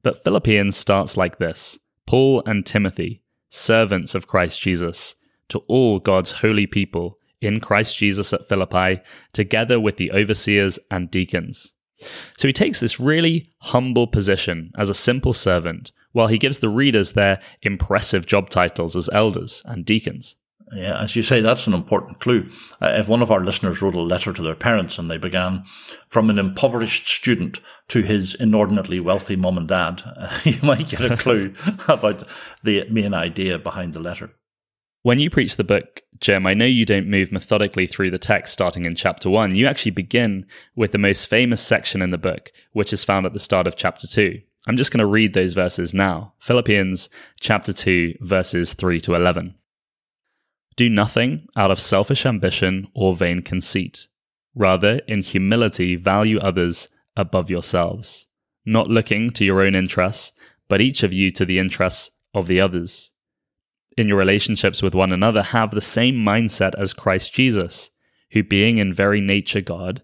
But 0.03 0.23
Philippians 0.23 0.75
starts 0.75 1.17
like 1.17 1.37
this 1.39 1.79
Paul 2.05 2.43
and 2.45 2.65
Timothy, 2.65 3.23
servants 3.49 4.13
of 4.13 4.27
Christ 4.27 4.61
Jesus, 4.61 5.15
to 5.49 5.59
all 5.67 5.99
God's 5.99 6.31
holy 6.31 6.67
people 6.67 7.17
in 7.41 7.59
Christ 7.59 7.97
Jesus 7.97 8.33
at 8.33 8.47
Philippi, 8.47 9.01
together 9.33 9.79
with 9.79 9.97
the 9.97 10.11
overseers 10.11 10.77
and 10.89 11.09
deacons. 11.09 11.73
So 12.37 12.47
he 12.47 12.53
takes 12.53 12.79
this 12.79 12.99
really 12.99 13.49
humble 13.61 14.07
position 14.07 14.71
as 14.77 14.89
a 14.89 14.95
simple 14.95 15.33
servant, 15.33 15.91
while 16.11 16.27
he 16.27 16.37
gives 16.37 16.59
the 16.59 16.69
readers 16.69 17.13
their 17.13 17.41
impressive 17.61 18.25
job 18.25 18.49
titles 18.49 18.95
as 18.95 19.09
elders 19.13 19.61
and 19.65 19.85
deacons. 19.85 20.35
Yeah, 20.73 21.01
as 21.01 21.15
you 21.15 21.21
say, 21.21 21.41
that's 21.41 21.67
an 21.67 21.73
important 21.73 22.19
clue. 22.19 22.49
Uh, 22.81 22.93
if 22.97 23.07
one 23.07 23.21
of 23.21 23.29
our 23.29 23.43
listeners 23.43 23.81
wrote 23.81 23.95
a 23.95 24.01
letter 24.01 24.31
to 24.31 24.41
their 24.41 24.55
parents 24.55 24.97
and 24.97 25.11
they 25.11 25.17
began 25.17 25.65
from 26.07 26.29
an 26.29 26.39
impoverished 26.39 27.07
student 27.07 27.59
to 27.89 28.01
his 28.01 28.33
inordinately 28.35 28.99
wealthy 28.99 29.35
mum 29.35 29.57
and 29.57 29.67
dad, 29.67 30.01
uh, 30.05 30.39
you 30.43 30.57
might 30.63 30.89
get 30.89 31.11
a 31.11 31.17
clue 31.17 31.53
about 31.87 32.23
the 32.63 32.85
main 32.89 33.13
idea 33.13 33.59
behind 33.59 33.93
the 33.93 33.99
letter. 33.99 34.31
When 35.03 35.19
you 35.19 35.29
preach 35.29 35.57
the 35.57 35.63
book, 35.63 36.03
Jim, 36.19 36.45
I 36.45 36.53
know 36.53 36.65
you 36.65 36.85
don't 36.85 37.09
move 37.09 37.31
methodically 37.31 37.87
through 37.87 38.11
the 38.11 38.19
text 38.19 38.53
starting 38.53 38.85
in 38.85 38.95
chapter 38.95 39.29
one. 39.29 39.55
You 39.55 39.65
actually 39.65 39.91
begin 39.91 40.45
with 40.75 40.91
the 40.91 40.99
most 40.99 41.25
famous 41.25 41.61
section 41.61 42.03
in 42.03 42.11
the 42.11 42.19
book, 42.19 42.51
which 42.71 42.93
is 42.93 43.03
found 43.03 43.25
at 43.25 43.33
the 43.33 43.39
start 43.39 43.65
of 43.65 43.75
chapter 43.75 44.07
two. 44.07 44.41
I'm 44.67 44.77
just 44.77 44.91
going 44.91 44.99
to 44.99 45.05
read 45.07 45.33
those 45.33 45.53
verses 45.53 45.93
now. 45.93 46.33
Philippians 46.39 47.09
chapter 47.39 47.73
2, 47.73 48.17
verses 48.21 48.73
3 48.73 48.99
to 49.01 49.15
11. 49.15 49.55
Do 50.75 50.87
nothing 50.87 51.47
out 51.55 51.71
of 51.71 51.79
selfish 51.79 52.25
ambition 52.25 52.87
or 52.93 53.15
vain 53.15 53.41
conceit. 53.41 54.07
Rather, 54.53 55.01
in 55.07 55.21
humility, 55.21 55.95
value 55.95 56.39
others 56.39 56.89
above 57.15 57.49
yourselves, 57.49 58.27
not 58.65 58.87
looking 58.87 59.31
to 59.31 59.45
your 59.45 59.61
own 59.61 59.73
interests, 59.73 60.31
but 60.67 60.81
each 60.81 61.01
of 61.01 61.11
you 61.11 61.31
to 61.31 61.45
the 61.45 61.57
interests 61.57 62.11
of 62.33 62.47
the 62.47 62.61
others. 62.61 63.11
In 63.97 64.07
your 64.07 64.17
relationships 64.17 64.81
with 64.81 64.93
one 64.93 65.11
another, 65.11 65.41
have 65.41 65.71
the 65.71 65.81
same 65.81 66.15
mindset 66.15 66.75
as 66.77 66.93
Christ 66.93 67.33
Jesus, 67.33 67.89
who, 68.31 68.43
being 68.43 68.77
in 68.77 68.93
very 68.93 69.19
nature 69.21 69.61
God, 69.61 70.03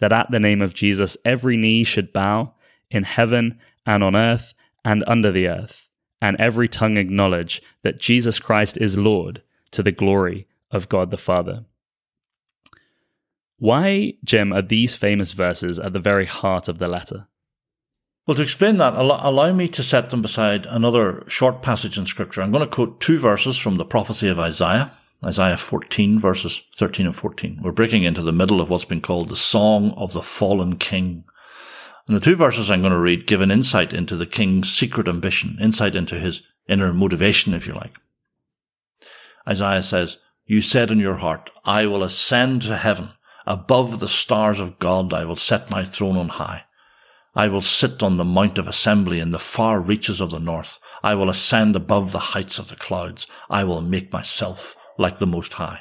that 0.00 0.12
at 0.12 0.30
the 0.30 0.40
name 0.40 0.60
of 0.60 0.74
Jesus 0.74 1.16
every 1.24 1.56
knee 1.56 1.84
should 1.84 2.12
bow, 2.12 2.54
in 2.90 3.04
heaven 3.04 3.58
and 3.86 4.02
on 4.02 4.16
earth 4.16 4.52
and 4.84 5.04
under 5.06 5.30
the 5.30 5.46
earth, 5.46 5.88
and 6.20 6.36
every 6.38 6.68
tongue 6.68 6.96
acknowledge 6.96 7.62
that 7.82 8.00
Jesus 8.00 8.38
Christ 8.38 8.76
is 8.78 8.98
Lord 8.98 9.42
to 9.70 9.82
the 9.82 9.92
glory 9.92 10.46
of 10.70 10.88
God 10.88 11.10
the 11.10 11.16
Father. 11.16 11.64
Why, 13.58 14.14
Jim, 14.24 14.52
are 14.52 14.62
these 14.62 14.96
famous 14.96 15.32
verses 15.32 15.78
at 15.78 15.92
the 15.92 16.00
very 16.00 16.24
heart 16.24 16.66
of 16.66 16.78
the 16.78 16.88
letter? 16.88 17.28
Well, 18.26 18.34
to 18.36 18.42
explain 18.42 18.78
that, 18.78 18.94
allow 18.94 19.52
me 19.52 19.68
to 19.68 19.82
set 19.82 20.10
them 20.10 20.22
beside 20.22 20.66
another 20.66 21.24
short 21.28 21.62
passage 21.62 21.98
in 21.98 22.06
Scripture. 22.06 22.42
I'm 22.42 22.52
going 22.52 22.64
to 22.64 22.70
quote 22.70 23.00
two 23.00 23.18
verses 23.18 23.58
from 23.58 23.76
the 23.76 23.84
prophecy 23.84 24.28
of 24.28 24.38
Isaiah, 24.38 24.92
Isaiah 25.24 25.58
14, 25.58 26.18
verses 26.18 26.62
13 26.76 27.04
and 27.06 27.14
14. 27.14 27.60
We're 27.62 27.72
breaking 27.72 28.04
into 28.04 28.22
the 28.22 28.32
middle 28.32 28.58
of 28.58 28.70
what's 28.70 28.86
been 28.86 29.02
called 29.02 29.28
the 29.28 29.36
Song 29.36 29.92
of 29.92 30.14
the 30.14 30.22
Fallen 30.22 30.76
King. 30.76 31.24
And 32.06 32.16
the 32.16 32.20
two 32.20 32.36
verses 32.36 32.70
I'm 32.70 32.80
going 32.80 32.94
to 32.94 32.98
read 32.98 33.26
give 33.26 33.42
an 33.42 33.50
insight 33.50 33.92
into 33.92 34.16
the 34.16 34.24
king's 34.24 34.72
secret 34.72 35.08
ambition, 35.08 35.58
insight 35.60 35.94
into 35.94 36.18
his 36.18 36.40
inner 36.68 36.94
motivation, 36.94 37.52
if 37.52 37.66
you 37.66 37.74
like. 37.74 37.98
Isaiah 39.46 39.82
says, 39.82 40.16
You 40.46 40.62
said 40.62 40.90
in 40.90 40.98
your 40.98 41.16
heart, 41.16 41.50
I 41.66 41.86
will 41.86 42.02
ascend 42.02 42.62
to 42.62 42.78
heaven. 42.78 43.10
Above 43.46 44.00
the 44.00 44.08
stars 44.08 44.58
of 44.58 44.78
God, 44.78 45.12
I 45.12 45.26
will 45.26 45.36
set 45.36 45.70
my 45.70 45.84
throne 45.84 46.16
on 46.16 46.28
high. 46.28 46.64
I 47.34 47.48
will 47.48 47.60
sit 47.60 48.02
on 48.02 48.16
the 48.16 48.24
mount 48.24 48.56
of 48.56 48.66
assembly 48.66 49.20
in 49.20 49.32
the 49.32 49.38
far 49.38 49.80
reaches 49.80 50.20
of 50.22 50.30
the 50.30 50.40
north. 50.40 50.78
I 51.02 51.14
will 51.14 51.28
ascend 51.28 51.76
above 51.76 52.12
the 52.12 52.18
heights 52.18 52.58
of 52.58 52.68
the 52.68 52.76
clouds. 52.76 53.26
I 53.50 53.64
will 53.64 53.82
make 53.82 54.12
myself 54.12 54.74
like 54.98 55.18
the 55.18 55.26
Most 55.26 55.54
High. 55.54 55.80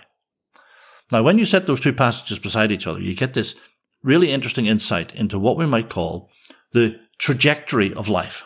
Now, 1.12 1.24
when 1.24 1.40
you 1.40 1.46
set 1.46 1.66
those 1.66 1.82
two 1.82 1.94
passages 1.94 2.40
beside 2.40 2.72
each 2.72 2.86
other, 2.86 3.02
you 3.02 3.16
get 3.16 3.34
this 3.34 3.56
really 4.04 4.32
interesting 4.32 4.68
insight 4.68 5.14
into 5.16 5.40
what 5.40 5.58
we 5.58 5.66
might 5.66 5.90
call 5.90 6.30
the 6.72 7.00
trajectory 7.18 7.94
of 7.94 8.08
life. 8.08 8.44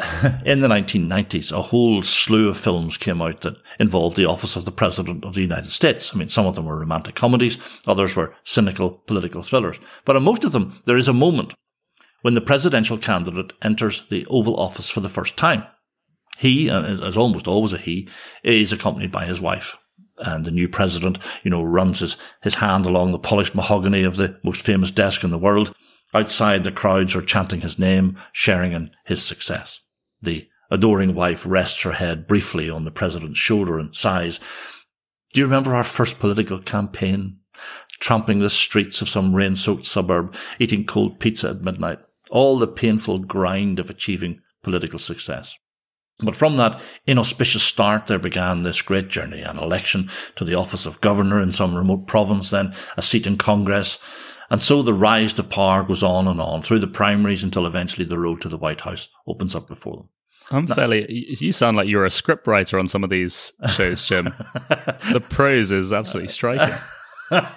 in 0.44 0.60
the 0.60 0.68
1990s, 0.68 1.52
a 1.52 1.60
whole 1.60 2.02
slew 2.02 2.48
of 2.48 2.56
films 2.56 2.96
came 2.96 3.20
out 3.20 3.42
that 3.42 3.56
involved 3.78 4.16
the 4.16 4.24
office 4.24 4.56
of 4.56 4.64
the 4.64 4.72
President 4.72 5.24
of 5.24 5.34
the 5.34 5.42
United 5.42 5.70
States. 5.70 6.12
I 6.14 6.18
mean, 6.18 6.30
some 6.30 6.46
of 6.46 6.54
them 6.54 6.64
were 6.64 6.78
romantic 6.78 7.14
comedies, 7.14 7.58
others 7.86 8.16
were 8.16 8.34
cynical 8.42 8.90
political 9.06 9.42
thrillers. 9.42 9.78
But 10.04 10.16
in 10.16 10.22
most 10.22 10.44
of 10.44 10.52
them, 10.52 10.78
there 10.86 10.96
is 10.96 11.08
a 11.08 11.12
moment 11.12 11.54
when 12.22 12.34
the 12.34 12.40
presidential 12.40 12.96
candidate 12.96 13.52
enters 13.62 14.06
the 14.08 14.26
Oval 14.26 14.58
Office 14.58 14.88
for 14.88 15.00
the 15.00 15.08
first 15.08 15.36
time. 15.36 15.64
He, 16.40 16.70
uh, 16.70 16.82
as 16.82 17.18
almost 17.18 17.46
always 17.46 17.74
a 17.74 17.76
he, 17.76 18.08
is 18.42 18.72
accompanied 18.72 19.12
by 19.12 19.26
his 19.26 19.42
wife. 19.42 19.76
And 20.16 20.46
the 20.46 20.50
new 20.50 20.70
president, 20.70 21.18
you 21.42 21.50
know, 21.50 21.62
runs 21.62 21.98
his, 21.98 22.16
his 22.40 22.54
hand 22.54 22.86
along 22.86 23.12
the 23.12 23.18
polished 23.18 23.54
mahogany 23.54 24.04
of 24.04 24.16
the 24.16 24.40
most 24.42 24.62
famous 24.62 24.90
desk 24.90 25.22
in 25.22 25.28
the 25.28 25.36
world. 25.36 25.74
Outside, 26.14 26.64
the 26.64 26.72
crowds 26.72 27.14
are 27.14 27.20
chanting 27.20 27.60
his 27.60 27.78
name, 27.78 28.16
sharing 28.32 28.72
in 28.72 28.90
his 29.04 29.22
success. 29.22 29.82
The 30.22 30.48
adoring 30.70 31.14
wife 31.14 31.44
rests 31.44 31.82
her 31.82 31.92
head 31.92 32.26
briefly 32.26 32.70
on 32.70 32.86
the 32.86 32.90
president's 32.90 33.38
shoulder 33.38 33.78
and 33.78 33.94
sighs. 33.94 34.40
Do 35.34 35.40
you 35.40 35.44
remember 35.44 35.74
our 35.74 35.84
first 35.84 36.18
political 36.18 36.58
campaign? 36.58 37.40
Tramping 37.98 38.40
the 38.40 38.48
streets 38.48 39.02
of 39.02 39.10
some 39.10 39.36
rain 39.36 39.56
soaked 39.56 39.84
suburb, 39.84 40.34
eating 40.58 40.86
cold 40.86 41.20
pizza 41.20 41.50
at 41.50 41.60
midnight. 41.60 41.98
All 42.30 42.58
the 42.58 42.66
painful 42.66 43.18
grind 43.18 43.78
of 43.78 43.90
achieving 43.90 44.40
political 44.62 44.98
success. 44.98 45.54
But 46.22 46.36
from 46.36 46.56
that 46.56 46.80
inauspicious 47.06 47.62
start, 47.62 48.06
there 48.06 48.18
began 48.18 48.62
this 48.62 48.82
great 48.82 49.08
journey, 49.08 49.42
an 49.42 49.58
election 49.58 50.10
to 50.36 50.44
the 50.44 50.54
office 50.54 50.86
of 50.86 51.00
governor 51.00 51.40
in 51.40 51.52
some 51.52 51.74
remote 51.74 52.06
province, 52.06 52.50
then 52.50 52.74
a 52.96 53.02
seat 53.02 53.26
in 53.26 53.36
Congress. 53.36 53.98
And 54.50 54.60
so 54.60 54.82
the 54.82 54.94
rise 54.94 55.32
to 55.34 55.44
power 55.44 55.84
goes 55.84 56.02
on 56.02 56.26
and 56.26 56.40
on 56.40 56.62
through 56.62 56.80
the 56.80 56.88
primaries 56.88 57.44
until 57.44 57.66
eventually 57.66 58.04
the 58.04 58.18
road 58.18 58.40
to 58.42 58.48
the 58.48 58.58
White 58.58 58.80
House 58.80 59.08
opens 59.26 59.54
up 59.54 59.68
before 59.68 59.96
them. 59.96 60.08
I'm 60.50 60.64
now, 60.64 60.74
fairly. 60.74 61.06
You 61.08 61.52
sound 61.52 61.76
like 61.76 61.86
you're 61.88 62.04
a 62.04 62.10
scriptwriter 62.10 62.78
on 62.78 62.88
some 62.88 63.04
of 63.04 63.10
these 63.10 63.52
shows, 63.74 64.04
Jim. 64.04 64.24
the 65.12 65.24
prose 65.28 65.70
is 65.70 65.92
absolutely 65.92 66.32
striking. 66.32 66.74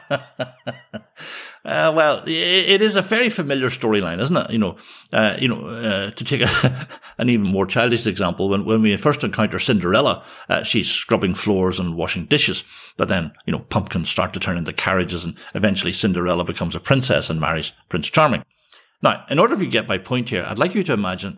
Uh, 1.66 1.94
well, 1.96 2.22
it, 2.28 2.82
is 2.82 2.98
a 2.98 3.02
very 3.02 3.30
familiar 3.30 3.70
storyline, 3.70 4.20
isn't 4.20 4.36
it? 4.36 4.50
You 4.52 4.58
know, 4.58 4.76
uh, 5.14 5.38
you 5.40 5.48
know, 5.48 5.66
uh, 5.68 6.12
to 6.12 6.24
take 6.26 6.42
a, 6.42 6.88
an 7.18 7.30
even 7.30 7.50
more 7.50 7.66
childish 7.66 8.06
example, 8.06 8.50
when 8.50 8.66
when 8.66 8.82
we 8.82 8.98
first 8.98 9.24
encounter 9.24 9.60
Cinderella, 9.60 10.26
uh, 10.50 10.64
she's 10.64 10.90
scrubbing 10.90 11.36
floors 11.36 11.80
and 11.80 11.96
washing 11.96 12.26
dishes, 12.26 12.66
but 12.98 13.08
then 13.08 13.32
you 13.46 13.54
know 13.54 13.60
pumpkins 13.60 14.10
start 14.10 14.34
to 14.34 14.42
turn 14.42 14.58
into 14.58 14.74
carriages, 14.74 15.24
and 15.24 15.38
eventually 15.56 15.94
Cinderella 15.94 16.44
becomes 16.44 16.76
a 16.76 16.82
princess 16.82 17.30
and 17.30 17.40
marries 17.40 17.72
Prince 17.88 18.10
Charming. 18.10 18.44
Now, 19.02 19.24
in 19.30 19.40
order 19.40 19.56
to 19.56 19.66
get 19.66 19.88
my 19.88 19.98
point 19.98 20.30
here, 20.30 20.46
I'd 20.46 20.60
like 20.60 20.76
you 20.76 20.84
to 20.84 20.94
imagine 20.94 21.38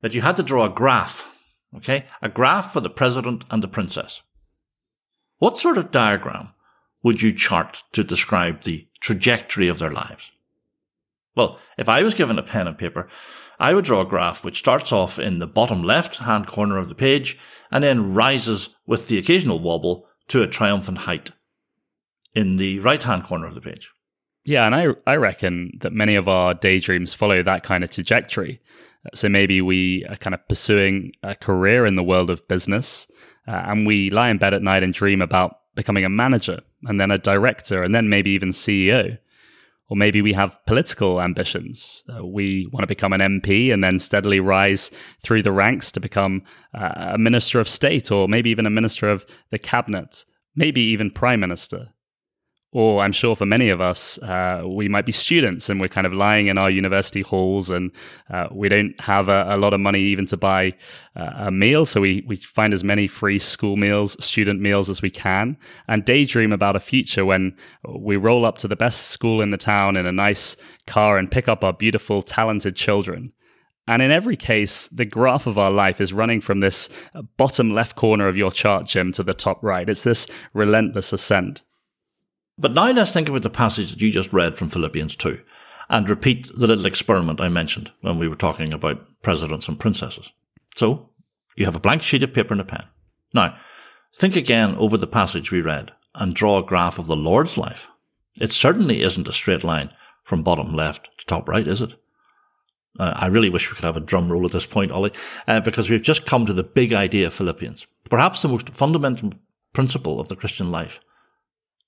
that 0.00 0.14
you 0.14 0.22
had 0.22 0.36
to 0.36 0.42
draw 0.42 0.64
a 0.64 0.70
graph, 0.70 1.30
okay, 1.76 2.06
a 2.22 2.30
graph 2.30 2.72
for 2.72 2.80
the 2.80 2.90
president 2.90 3.44
and 3.50 3.62
the 3.62 3.68
princess. 3.68 4.22
What 5.38 5.58
sort 5.58 5.76
of 5.76 5.90
diagram 5.90 6.54
would 7.02 7.22
you 7.22 7.32
chart 7.32 7.82
to 7.92 8.04
describe 8.04 8.62
the 8.62 8.86
trajectory 9.00 9.68
of 9.68 9.78
their 9.78 9.90
lives? 9.90 10.30
Well, 11.34 11.58
if 11.78 11.88
I 11.88 12.02
was 12.02 12.14
given 12.14 12.38
a 12.38 12.42
pen 12.42 12.68
and 12.68 12.76
paper, 12.76 13.08
I 13.58 13.74
would 13.74 13.84
draw 13.84 14.00
a 14.00 14.06
graph 14.06 14.44
which 14.44 14.58
starts 14.58 14.92
off 14.92 15.18
in 15.18 15.38
the 15.38 15.46
bottom 15.46 15.82
left 15.82 16.16
hand 16.16 16.46
corner 16.46 16.76
of 16.76 16.88
the 16.88 16.94
page 16.94 17.38
and 17.70 17.82
then 17.82 18.14
rises 18.14 18.70
with 18.86 19.08
the 19.08 19.18
occasional 19.18 19.58
wobble 19.58 20.06
to 20.28 20.42
a 20.42 20.48
triumphant 20.48 20.98
height 20.98 21.30
in 22.34 22.56
the 22.56 22.78
right 22.80 23.02
hand 23.02 23.24
corner 23.24 23.46
of 23.46 23.54
the 23.54 23.60
page. 23.60 23.90
Yeah, 24.44 24.66
and 24.66 24.74
I 24.74 24.88
I 25.06 25.16
reckon 25.16 25.78
that 25.80 25.92
many 25.92 26.16
of 26.16 26.28
our 26.28 26.54
daydreams 26.54 27.14
follow 27.14 27.42
that 27.42 27.62
kind 27.62 27.84
of 27.84 27.90
trajectory. 27.90 28.60
So 29.14 29.28
maybe 29.28 29.60
we 29.60 30.04
are 30.08 30.16
kind 30.16 30.34
of 30.34 30.46
pursuing 30.48 31.12
a 31.22 31.34
career 31.34 31.86
in 31.86 31.96
the 31.96 32.02
world 32.02 32.30
of 32.30 32.46
business, 32.48 33.06
uh, 33.48 33.62
and 33.66 33.86
we 33.86 34.10
lie 34.10 34.30
in 34.30 34.38
bed 34.38 34.54
at 34.54 34.62
night 34.62 34.82
and 34.82 34.94
dream 34.94 35.22
about 35.22 35.58
becoming 35.74 36.04
a 36.04 36.08
manager 36.08 36.60
and 36.84 37.00
then 37.00 37.10
a 37.10 37.18
director 37.18 37.82
and 37.82 37.94
then 37.94 38.08
maybe 38.08 38.30
even 38.30 38.50
CEO. 38.50 39.18
Or 39.88 39.96
maybe 39.96 40.22
we 40.22 40.32
have 40.32 40.58
political 40.66 41.20
ambitions. 41.20 42.02
Uh, 42.08 42.24
we 42.24 42.66
want 42.72 42.82
to 42.82 42.86
become 42.86 43.12
an 43.12 43.20
MP 43.20 43.72
and 43.72 43.84
then 43.84 43.98
steadily 43.98 44.40
rise 44.40 44.90
through 45.22 45.42
the 45.42 45.52
ranks 45.52 45.92
to 45.92 46.00
become 46.00 46.42
uh, 46.72 47.10
a 47.14 47.18
minister 47.18 47.60
of 47.60 47.68
state 47.68 48.10
or 48.10 48.26
maybe 48.26 48.48
even 48.48 48.64
a 48.64 48.70
minister 48.70 49.10
of 49.10 49.26
the 49.50 49.58
cabinet, 49.58 50.24
maybe 50.56 50.80
even 50.80 51.10
prime 51.10 51.40
minister 51.40 51.92
or 52.74 53.02
I'm 53.02 53.12
sure 53.12 53.36
for 53.36 53.44
many 53.44 53.68
of 53.68 53.82
us, 53.82 54.18
uh, 54.22 54.64
we 54.66 54.88
might 54.88 55.04
be 55.04 55.12
students 55.12 55.68
and 55.68 55.78
we're 55.78 55.88
kind 55.88 56.06
of 56.06 56.14
lying 56.14 56.46
in 56.46 56.56
our 56.56 56.70
university 56.70 57.20
halls 57.20 57.68
and 57.68 57.90
uh, 58.30 58.48
we 58.50 58.70
don't 58.70 58.98
have 58.98 59.28
a, 59.28 59.44
a, 59.50 59.58
lot 59.58 59.74
of 59.74 59.80
money 59.80 60.00
even 60.00 60.24
to 60.26 60.38
buy 60.38 60.72
uh, 61.14 61.32
a 61.36 61.50
meal. 61.50 61.84
So 61.84 62.00
we, 62.00 62.24
we 62.26 62.36
find 62.36 62.72
as 62.72 62.82
many 62.82 63.06
free 63.06 63.38
school 63.38 63.76
meals, 63.76 64.16
student 64.24 64.60
meals 64.60 64.88
as 64.88 65.02
we 65.02 65.10
can 65.10 65.58
and 65.86 66.02
daydream 66.06 66.50
about 66.50 66.74
a 66.74 66.80
future 66.80 67.26
when 67.26 67.54
we 67.86 68.16
roll 68.16 68.46
up 68.46 68.56
to 68.58 68.68
the 68.68 68.76
best 68.76 69.08
school 69.08 69.42
in 69.42 69.50
the 69.50 69.58
town 69.58 69.96
in 69.96 70.06
a 70.06 70.12
nice 70.12 70.56
car 70.86 71.18
and 71.18 71.30
pick 71.30 71.48
up 71.48 71.62
our 71.62 71.74
beautiful, 71.74 72.22
talented 72.22 72.74
children. 72.74 73.34
And 73.86 74.00
in 74.00 74.10
every 74.10 74.36
case, 74.36 74.86
the 74.88 75.04
graph 75.04 75.46
of 75.46 75.58
our 75.58 75.70
life 75.70 76.00
is 76.00 76.14
running 76.14 76.40
from 76.40 76.60
this 76.60 76.88
bottom 77.36 77.74
left 77.74 77.96
corner 77.96 78.28
of 78.28 78.36
your 78.36 78.50
chart, 78.52 78.86
Jim, 78.86 79.12
to 79.12 79.22
the 79.22 79.34
top 79.34 79.62
right. 79.62 79.88
It's 79.88 80.04
this 80.04 80.26
relentless 80.54 81.12
ascent. 81.12 81.62
But 82.58 82.72
now 82.72 82.90
let's 82.90 83.12
think 83.12 83.28
about 83.28 83.42
the 83.42 83.50
passage 83.50 83.90
that 83.90 84.00
you 84.00 84.10
just 84.10 84.32
read 84.32 84.56
from 84.56 84.68
Philippians 84.68 85.16
2 85.16 85.40
and 85.88 86.08
repeat 86.08 86.46
the 86.56 86.66
little 86.66 86.86
experiment 86.86 87.40
I 87.40 87.48
mentioned 87.48 87.90
when 88.00 88.18
we 88.18 88.28
were 88.28 88.36
talking 88.36 88.72
about 88.72 89.22
presidents 89.22 89.68
and 89.68 89.78
princesses. 89.78 90.32
So, 90.76 91.10
you 91.56 91.64
have 91.64 91.74
a 91.74 91.80
blank 91.80 92.02
sheet 92.02 92.22
of 92.22 92.32
paper 92.32 92.54
and 92.54 92.60
a 92.60 92.64
pen. 92.64 92.84
Now, 93.34 93.56
think 94.14 94.36
again 94.36 94.74
over 94.76 94.96
the 94.96 95.06
passage 95.06 95.50
we 95.50 95.60
read 95.60 95.92
and 96.14 96.34
draw 96.34 96.58
a 96.58 96.64
graph 96.64 96.98
of 96.98 97.06
the 97.06 97.16
Lord's 97.16 97.56
life. 97.56 97.88
It 98.40 98.52
certainly 98.52 99.02
isn't 99.02 99.28
a 99.28 99.32
straight 99.32 99.64
line 99.64 99.90
from 100.22 100.42
bottom 100.42 100.74
left 100.74 101.10
to 101.18 101.26
top 101.26 101.48
right, 101.48 101.66
is 101.66 101.82
it? 101.82 101.94
Uh, 102.98 103.12
I 103.16 103.26
really 103.26 103.48
wish 103.48 103.70
we 103.70 103.74
could 103.74 103.84
have 103.84 103.96
a 103.96 104.00
drum 104.00 104.30
roll 104.30 104.44
at 104.44 104.52
this 104.52 104.66
point, 104.66 104.92
Ollie, 104.92 105.12
uh, 105.48 105.60
because 105.60 105.88
we've 105.88 106.02
just 106.02 106.26
come 106.26 106.44
to 106.46 106.52
the 106.52 106.62
big 106.62 106.92
idea 106.92 107.26
of 107.26 107.34
Philippians. 107.34 107.86
Perhaps 108.10 108.42
the 108.42 108.48
most 108.48 108.68
fundamental 108.70 109.32
principle 109.72 110.20
of 110.20 110.28
the 110.28 110.36
Christian 110.36 110.70
life 110.70 111.00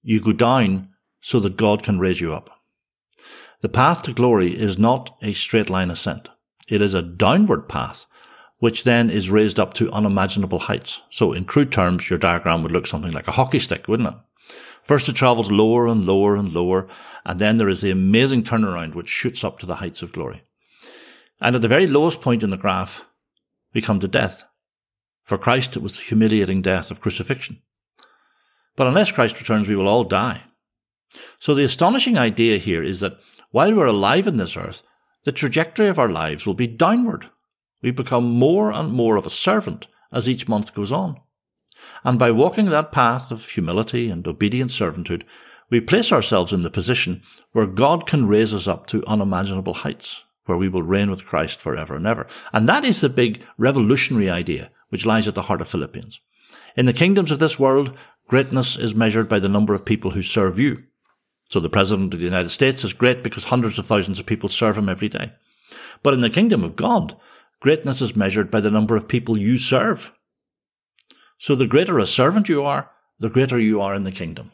you 0.04 0.20
go 0.20 0.32
down 0.32 0.90
so 1.20 1.40
that 1.40 1.56
God 1.56 1.82
can 1.82 1.98
raise 1.98 2.20
you 2.20 2.32
up. 2.32 2.50
The 3.62 3.68
path 3.68 4.02
to 4.02 4.12
glory 4.12 4.54
is 4.56 4.78
not 4.78 5.16
a 5.22 5.32
straight 5.32 5.70
line 5.70 5.90
ascent. 5.90 6.28
It 6.68 6.82
is 6.82 6.92
a 6.92 7.02
downward 7.02 7.68
path, 7.68 8.04
which 8.58 8.84
then 8.84 9.08
is 9.08 9.30
raised 9.30 9.58
up 9.58 9.72
to 9.74 9.90
unimaginable 9.90 10.60
heights. 10.60 11.00
So 11.10 11.32
in 11.32 11.46
crude 11.46 11.72
terms, 11.72 12.10
your 12.10 12.18
diagram 12.18 12.62
would 12.62 12.72
look 12.72 12.86
something 12.86 13.12
like 13.12 13.26
a 13.26 13.32
hockey 13.32 13.58
stick, 13.58 13.88
wouldn't 13.88 14.10
it? 14.10 14.14
First 14.82 15.08
it 15.08 15.16
travels 15.16 15.50
lower 15.50 15.86
and 15.86 16.04
lower 16.04 16.36
and 16.36 16.52
lower, 16.52 16.86
and 17.24 17.40
then 17.40 17.56
there 17.56 17.70
is 17.70 17.80
the 17.80 17.90
amazing 17.90 18.42
turnaround 18.42 18.94
which 18.94 19.08
shoots 19.08 19.42
up 19.42 19.58
to 19.60 19.66
the 19.66 19.76
heights 19.76 20.02
of 20.02 20.12
glory. 20.12 20.44
And 21.40 21.56
at 21.56 21.62
the 21.62 21.68
very 21.68 21.86
lowest 21.86 22.20
point 22.20 22.42
in 22.42 22.50
the 22.50 22.58
graph, 22.58 23.02
we 23.72 23.80
come 23.80 23.98
to 24.00 24.08
death. 24.08 24.44
For 25.22 25.38
Christ, 25.38 25.74
it 25.74 25.82
was 25.82 25.94
the 25.94 26.02
humiliating 26.02 26.60
death 26.60 26.90
of 26.90 27.00
crucifixion. 27.00 27.62
But 28.76 28.86
unless 28.86 29.12
Christ 29.12 29.38
returns, 29.38 29.68
we 29.68 29.76
will 29.76 29.88
all 29.88 30.04
die. 30.04 30.42
So 31.38 31.54
the 31.54 31.64
astonishing 31.64 32.18
idea 32.18 32.58
here 32.58 32.82
is 32.82 33.00
that 33.00 33.18
while 33.50 33.72
we're 33.72 33.86
alive 33.86 34.26
in 34.26 34.36
this 34.36 34.56
earth, 34.56 34.82
the 35.24 35.32
trajectory 35.32 35.88
of 35.88 35.98
our 35.98 36.08
lives 36.08 36.46
will 36.46 36.54
be 36.54 36.66
downward. 36.66 37.30
We 37.82 37.90
become 37.90 38.24
more 38.24 38.70
and 38.72 38.92
more 38.92 39.16
of 39.16 39.26
a 39.26 39.30
servant 39.30 39.86
as 40.12 40.28
each 40.28 40.48
month 40.48 40.74
goes 40.74 40.90
on. 40.90 41.20
And 42.02 42.18
by 42.18 42.30
walking 42.30 42.66
that 42.66 42.92
path 42.92 43.30
of 43.30 43.48
humility 43.48 44.10
and 44.10 44.26
obedient 44.26 44.70
servanthood, 44.70 45.22
we 45.70 45.80
place 45.80 46.12
ourselves 46.12 46.52
in 46.52 46.62
the 46.62 46.70
position 46.70 47.22
where 47.52 47.66
God 47.66 48.06
can 48.06 48.26
raise 48.26 48.54
us 48.54 48.68
up 48.68 48.86
to 48.88 49.04
unimaginable 49.06 49.74
heights, 49.74 50.24
where 50.46 50.58
we 50.58 50.68
will 50.68 50.82
reign 50.82 51.10
with 51.10 51.26
Christ 51.26 51.60
forever 51.60 51.94
and 51.94 52.06
ever. 52.06 52.26
And 52.52 52.68
that 52.68 52.84
is 52.84 53.00
the 53.00 53.08
big 53.08 53.42
revolutionary 53.56 54.30
idea 54.30 54.70
which 54.88 55.06
lies 55.06 55.26
at 55.26 55.34
the 55.34 55.42
heart 55.42 55.60
of 55.60 55.68
Philippians. 55.68 56.20
In 56.76 56.86
the 56.86 56.92
kingdoms 56.92 57.30
of 57.30 57.38
this 57.38 57.58
world, 57.58 57.96
greatness 58.28 58.76
is 58.76 58.94
measured 58.94 59.28
by 59.28 59.38
the 59.38 59.48
number 59.48 59.74
of 59.74 59.84
people 59.84 60.12
who 60.12 60.22
serve 60.22 60.58
you. 60.58 60.84
So 61.50 61.60
the 61.60 61.68
President 61.68 62.12
of 62.12 62.18
the 62.18 62.24
United 62.24 62.48
States 62.48 62.84
is 62.84 62.92
great 62.92 63.22
because 63.22 63.44
hundreds 63.44 63.78
of 63.78 63.86
thousands 63.86 64.18
of 64.18 64.26
people 64.26 64.48
serve 64.48 64.78
him 64.78 64.88
every 64.88 65.08
day. 65.08 65.32
But 66.02 66.14
in 66.14 66.20
the 66.20 66.30
kingdom 66.30 66.64
of 66.64 66.76
God, 66.76 67.16
greatness 67.60 68.00
is 68.00 68.16
measured 68.16 68.50
by 68.50 68.60
the 68.60 68.70
number 68.70 68.96
of 68.96 69.08
people 69.08 69.38
you 69.38 69.58
serve. 69.58 70.12
So 71.38 71.54
the 71.54 71.66
greater 71.66 71.98
a 71.98 72.06
servant 72.06 72.48
you 72.48 72.64
are, 72.64 72.90
the 73.18 73.28
greater 73.28 73.58
you 73.58 73.80
are 73.80 73.94
in 73.94 74.04
the 74.04 74.12
kingdom. 74.12 74.52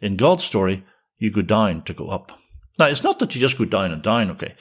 In 0.00 0.16
God's 0.16 0.44
story, 0.44 0.84
you 1.18 1.30
go 1.30 1.42
down 1.42 1.82
to 1.82 1.94
go 1.94 2.08
up. 2.08 2.38
Now, 2.78 2.86
it's 2.86 3.04
not 3.04 3.20
that 3.20 3.34
you 3.34 3.40
just 3.40 3.58
go 3.58 3.64
down 3.64 3.92
and 3.92 4.02
down, 4.02 4.30
okay? 4.32 4.54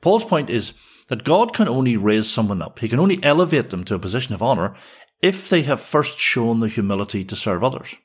Paul's 0.00 0.24
point 0.24 0.48
is 0.48 0.72
that 1.08 1.24
God 1.24 1.52
can 1.52 1.68
only 1.68 1.96
raise 1.96 2.28
someone 2.28 2.62
up. 2.62 2.78
He 2.78 2.88
can 2.88 2.98
only 2.98 3.22
elevate 3.22 3.70
them 3.70 3.84
to 3.84 3.94
a 3.94 3.98
position 3.98 4.34
of 4.34 4.42
honor 4.42 4.74
if 5.20 5.48
they 5.48 5.62
have 5.62 5.80
first 5.80 6.18
shown 6.18 6.60
the 6.60 6.68
humility 6.68 7.24
to 7.24 7.36
serve 7.36 7.64
others. 7.64 7.96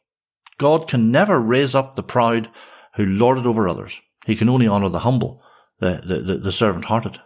God 0.58 0.88
can 0.88 1.12
never 1.12 1.40
raise 1.40 1.76
up 1.76 1.96
the 1.96 2.04
proud 2.04 2.50
who 2.96 3.06
lord 3.06 3.38
it 3.38 3.46
over 3.46 3.68
others. 3.68 4.00
He 4.26 4.36
can 4.36 4.50
only 4.50 4.68
honor 4.68 4.90
the 4.90 5.00
humble, 5.00 5.42
the, 5.80 6.02
the, 6.06 6.20
the, 6.20 6.38
the 6.38 6.52
servant 6.52 6.86
hearted. 6.86 7.20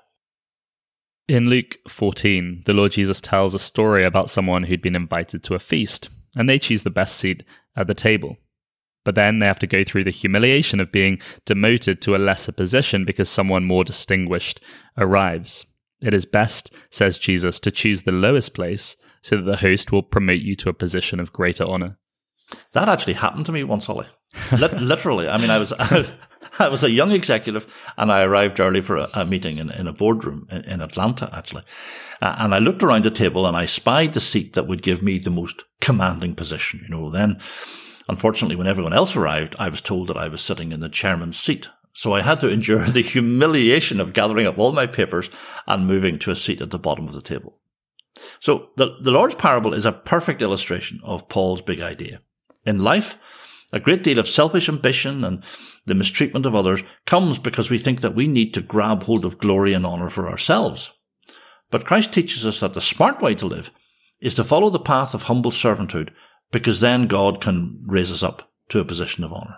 In 1.28 1.50
Luke 1.50 1.78
14, 1.90 2.64
the 2.66 2.74
Lord 2.74 2.94
Jesus 2.94 3.20
tells 3.20 3.54
a 3.54 3.60
story 3.60 4.06
about 4.06 4.30
someone 4.30 4.64
who'd 4.64 4.82
been 4.82 4.96
invited 4.96 5.44
to 5.44 5.56
a 5.56 5.60
feast, 5.60 6.10
and 6.36 6.48
they 6.48 6.58
choose 6.58 6.84
the 6.84 6.90
best 6.90 7.18
seat 7.18 7.44
at 7.76 7.88
the 7.88 7.94
table. 7.94 8.38
But 9.04 9.16
then 9.16 9.40
they 9.40 9.46
have 9.46 9.60
to 9.60 9.68
go 9.68 9.84
through 9.84 10.06
the 10.06 10.12
humiliation 10.12 10.80
of 10.80 10.92
being 10.92 11.20
demoted 11.46 12.02
to 12.02 12.16
a 12.16 12.18
lesser 12.18 12.52
position 12.52 13.06
because 13.06 13.30
someone 13.30 13.66
more 13.66 13.84
distinguished 13.84 14.62
arrives. 14.98 15.66
It 16.02 16.14
is 16.14 16.26
best, 16.26 16.72
says 16.90 17.18
Jesus, 17.18 17.60
to 17.62 17.72
choose 17.72 18.04
the 18.04 18.12
lowest 18.12 18.54
place 18.54 18.96
so 19.22 19.38
that 19.38 19.44
the 19.44 19.58
host 19.58 19.92
will 19.92 20.04
promote 20.04 20.42
you 20.42 20.56
to 20.58 20.70
a 20.70 20.74
position 20.74 21.20
of 21.20 21.34
greater 21.34 21.66
honor. 21.66 21.98
That 22.72 22.90
actually 22.90 23.14
happened 23.14 23.46
to 23.48 23.52
me 23.52 23.64
once, 23.64 23.90
Ollie. 23.90 24.08
Literally. 24.52 25.28
I 25.28 25.38
mean, 25.38 25.50
I 25.50 25.58
was. 25.58 25.74
I 26.60 26.70
was 26.70 26.84
a 26.84 26.90
young 26.90 27.12
executive 27.12 27.72
and 27.98 28.12
I 28.12 28.24
arrived 28.24 28.60
early 28.60 28.82
for 28.82 28.96
a, 28.96 29.10
a 29.14 29.26
meeting 29.26 29.58
in, 29.58 29.70
in, 29.72 29.88
a 29.88 29.94
boardroom 29.94 30.48
in, 30.50 30.62
in 30.64 30.82
Atlanta, 30.82 31.30
actually. 31.34 31.64
Uh, 32.22 32.36
and 32.40 32.56
I 32.56 32.60
looked 32.60 32.84
around 32.84 33.04
the 33.04 33.12
table 33.12 33.46
and 33.46 33.56
I 33.56 33.66
spied 33.66 34.14
the 34.14 34.20
seat 34.20 34.54
that 34.54 34.68
would 34.68 34.82
give 34.82 35.04
me 35.04 35.20
the 35.20 35.30
most 35.30 35.64
commanding 35.82 36.36
position. 36.36 36.82
You 36.84 36.90
know, 36.90 37.12
then, 37.12 37.40
unfortunately, 38.08 38.56
when 38.56 38.68
everyone 38.68 38.94
else 38.94 39.16
arrived, 39.16 39.56
I 39.60 39.70
was 39.70 39.82
told 39.82 40.08
that 40.08 40.18
I 40.18 40.28
was 40.28 40.42
sitting 40.42 40.72
in 40.72 40.80
the 40.80 40.90
chairman's 40.90 41.38
seat. 41.38 41.68
So 41.94 42.14
I 42.14 42.22
had 42.22 42.40
to 42.42 42.50
endure 42.50 42.86
the 42.86 43.02
humiliation 43.02 44.00
of 44.00 44.14
gathering 44.14 44.48
up 44.48 44.58
all 44.58 44.72
my 44.72 44.88
papers 44.88 45.30
and 45.68 45.88
moving 45.88 46.18
to 46.20 46.32
a 46.32 46.36
seat 46.36 46.62
at 46.62 46.72
the 46.72 46.80
bottom 46.80 47.08
of 47.08 47.14
the 47.14 47.22
table. 47.22 47.60
So 48.40 48.70
the, 48.76 48.98
the 49.02 49.12
Lord's 49.12 49.36
parable 49.36 49.74
is 49.74 49.86
a 49.86 49.92
perfect 49.92 50.42
illustration 50.42 51.00
of 51.04 51.30
Paul's 51.30 51.62
big 51.62 51.82
idea. 51.82 52.22
In 52.66 52.84
life, 52.84 53.18
a 53.74 53.80
great 53.80 54.04
deal 54.04 54.20
of 54.20 54.28
selfish 54.28 54.70
ambition 54.70 55.24
and 55.24 55.44
the 55.86 55.96
mistreatment 55.96 56.46
of 56.46 56.56
others 56.56 56.84
comes 57.06 57.40
because 57.40 57.70
we 57.70 57.78
think 57.78 58.02
that 58.02 58.16
we 58.16 58.28
need 58.28 58.54
to 58.54 58.62
grab 58.62 59.04
hold 59.04 59.26
of 59.26 59.38
glory 59.38 59.74
and 59.74 59.86
honor 59.86 60.10
for 60.10 60.30
ourselves. 60.30 60.92
But 61.70 61.86
Christ 61.86 62.14
teaches 62.14 62.46
us 62.46 62.62
that 62.62 62.74
the 62.74 62.82
smart 62.82 63.22
way 63.22 63.36
to 63.36 63.46
live 63.46 63.72
is 64.22 64.34
to 64.36 64.44
follow 64.44 64.70
the 64.70 64.80
path 64.80 65.14
of 65.14 65.24
humble 65.24 65.52
servanthood 65.52 66.10
because 66.52 66.80
then 66.80 67.08
God 67.08 67.42
can 67.42 67.84
raise 67.86 68.12
us 68.12 68.24
up 68.24 68.52
to 68.70 68.80
a 68.80 68.86
position 68.86 69.24
of 69.24 69.34
honor. 69.34 69.58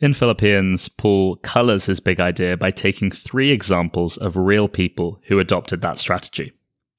In 0.00 0.14
Philippians, 0.14 0.88
Paul 0.88 1.36
colors 1.36 1.86
his 1.86 2.00
big 2.00 2.20
idea 2.20 2.56
by 2.56 2.70
taking 2.70 3.10
three 3.10 3.50
examples 3.50 4.16
of 4.16 4.36
real 4.36 4.68
people 4.68 5.20
who 5.26 5.38
adopted 5.38 5.80
that 5.82 5.98
strategy. 5.98 6.52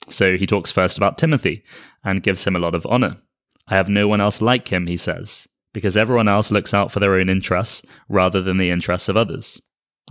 So 0.10 0.38
he 0.38 0.46
talks 0.46 0.72
first 0.72 0.98
about 0.98 1.18
Timothy 1.18 1.64
and 2.04 2.24
gives 2.24 2.44
him 2.44 2.56
a 2.56 2.60
lot 2.60 2.76
of 2.76 2.86
honor. 2.86 3.18
I 3.68 3.76
have 3.76 3.90
no 3.90 4.08
one 4.08 4.22
else 4.22 4.42
like 4.42 4.68
him, 4.68 4.88
he 4.88 4.98
says, 4.98 5.48
because 5.74 5.98
everyone 5.98 6.28
else 6.28 6.52
looks 6.52 6.74
out 6.74 6.92
for 6.92 7.00
their 7.00 7.16
own 7.16 7.30
interests 7.30 7.82
rather 8.08 8.42
than 8.42 8.58
the 8.58 8.70
interests 8.70 9.10
of 9.10 9.18
others. 9.18 9.62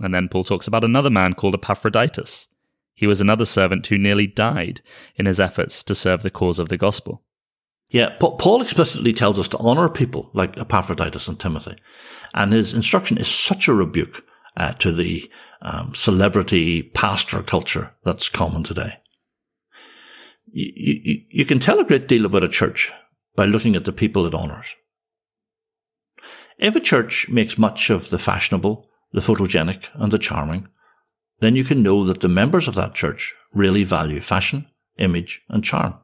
And 0.01 0.13
then 0.13 0.27
Paul 0.27 0.43
talks 0.43 0.67
about 0.67 0.83
another 0.83 1.09
man 1.09 1.33
called 1.33 1.53
Epaphroditus. 1.53 2.49
He 2.93 3.07
was 3.07 3.21
another 3.21 3.45
servant 3.45 3.87
who 3.87 3.97
nearly 3.97 4.27
died 4.27 4.81
in 5.15 5.25
his 5.25 5.39
efforts 5.39 5.83
to 5.83 5.95
serve 5.95 6.23
the 6.23 6.29
cause 6.29 6.59
of 6.59 6.69
the 6.69 6.77
gospel. 6.77 7.23
Yeah, 7.89 8.15
Paul 8.19 8.61
explicitly 8.61 9.13
tells 9.13 9.39
us 9.39 9.47
to 9.49 9.57
honor 9.59 9.89
people 9.89 10.31
like 10.33 10.57
Epaphroditus 10.59 11.27
and 11.27 11.39
Timothy. 11.39 11.75
And 12.33 12.51
his 12.51 12.73
instruction 12.73 13.17
is 13.17 13.27
such 13.27 13.67
a 13.67 13.73
rebuke 13.73 14.25
uh, 14.57 14.73
to 14.73 14.91
the 14.91 15.29
um, 15.61 15.93
celebrity 15.93 16.83
pastor 16.83 17.41
culture 17.43 17.93
that's 18.03 18.27
common 18.27 18.63
today. 18.63 18.97
You, 20.57 21.21
you, 21.29 21.43
can 21.43 21.59
tell 21.59 21.81
a 21.81 21.83
great 21.83 22.07
deal 22.07 22.25
about 22.25 22.45
a 22.45 22.47
church 22.47 22.89
by 23.35 23.43
looking 23.43 23.75
at 23.75 23.83
the 23.83 23.91
people 23.91 24.25
it 24.25 24.33
honours. 24.33 24.73
If 26.57 26.77
a 26.77 26.79
church 26.79 27.27
makes 27.27 27.57
much 27.57 27.89
of 27.89 28.09
the 28.09 28.17
fashionable, 28.17 28.87
the 29.11 29.19
photogenic, 29.19 29.89
and 29.95 30.13
the 30.13 30.17
charming, 30.17 30.69
then 31.41 31.57
you 31.57 31.65
can 31.65 31.83
know 31.83 32.05
that 32.05 32.21
the 32.21 32.29
members 32.29 32.69
of 32.69 32.75
that 32.75 32.95
church 32.95 33.33
really 33.53 33.83
value 33.83 34.21
fashion, 34.21 34.67
image, 34.97 35.41
and 35.49 35.61
charm. 35.61 35.95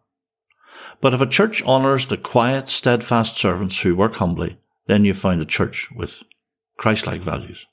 But 1.00 1.14
if 1.14 1.22
a 1.22 1.28
church 1.28 1.64
honours 1.64 2.10
the 2.10 2.18
quiet, 2.18 2.68
steadfast 2.68 3.38
servants 3.38 3.80
who 3.80 3.96
work 3.96 4.16
humbly, 4.16 4.58
then 4.88 5.06
you 5.06 5.14
find 5.14 5.42
a 5.42 5.46
church 5.46 5.88
with 5.96 6.24
Christ-like 6.76 7.22
values. 7.22 7.68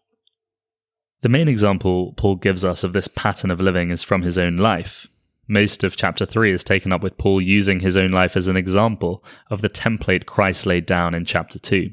The 1.22 1.28
main 1.28 1.48
example 1.48 2.12
Paul 2.16 2.36
gives 2.36 2.64
us 2.64 2.84
of 2.84 2.92
this 2.92 3.08
pattern 3.08 3.50
of 3.50 3.60
living 3.60 3.90
is 3.90 4.04
from 4.04 4.22
his 4.22 4.38
own 4.38 4.58
life. 4.58 5.08
Most 5.50 5.82
of 5.82 5.96
chapter 5.96 6.26
3 6.26 6.52
is 6.52 6.62
taken 6.62 6.92
up 6.92 7.02
with 7.02 7.16
Paul 7.16 7.40
using 7.40 7.80
his 7.80 7.96
own 7.96 8.10
life 8.10 8.36
as 8.36 8.48
an 8.48 8.56
example 8.56 9.24
of 9.50 9.62
the 9.62 9.70
template 9.70 10.26
Christ 10.26 10.66
laid 10.66 10.84
down 10.84 11.14
in 11.14 11.24
chapter 11.24 11.58
2. 11.58 11.90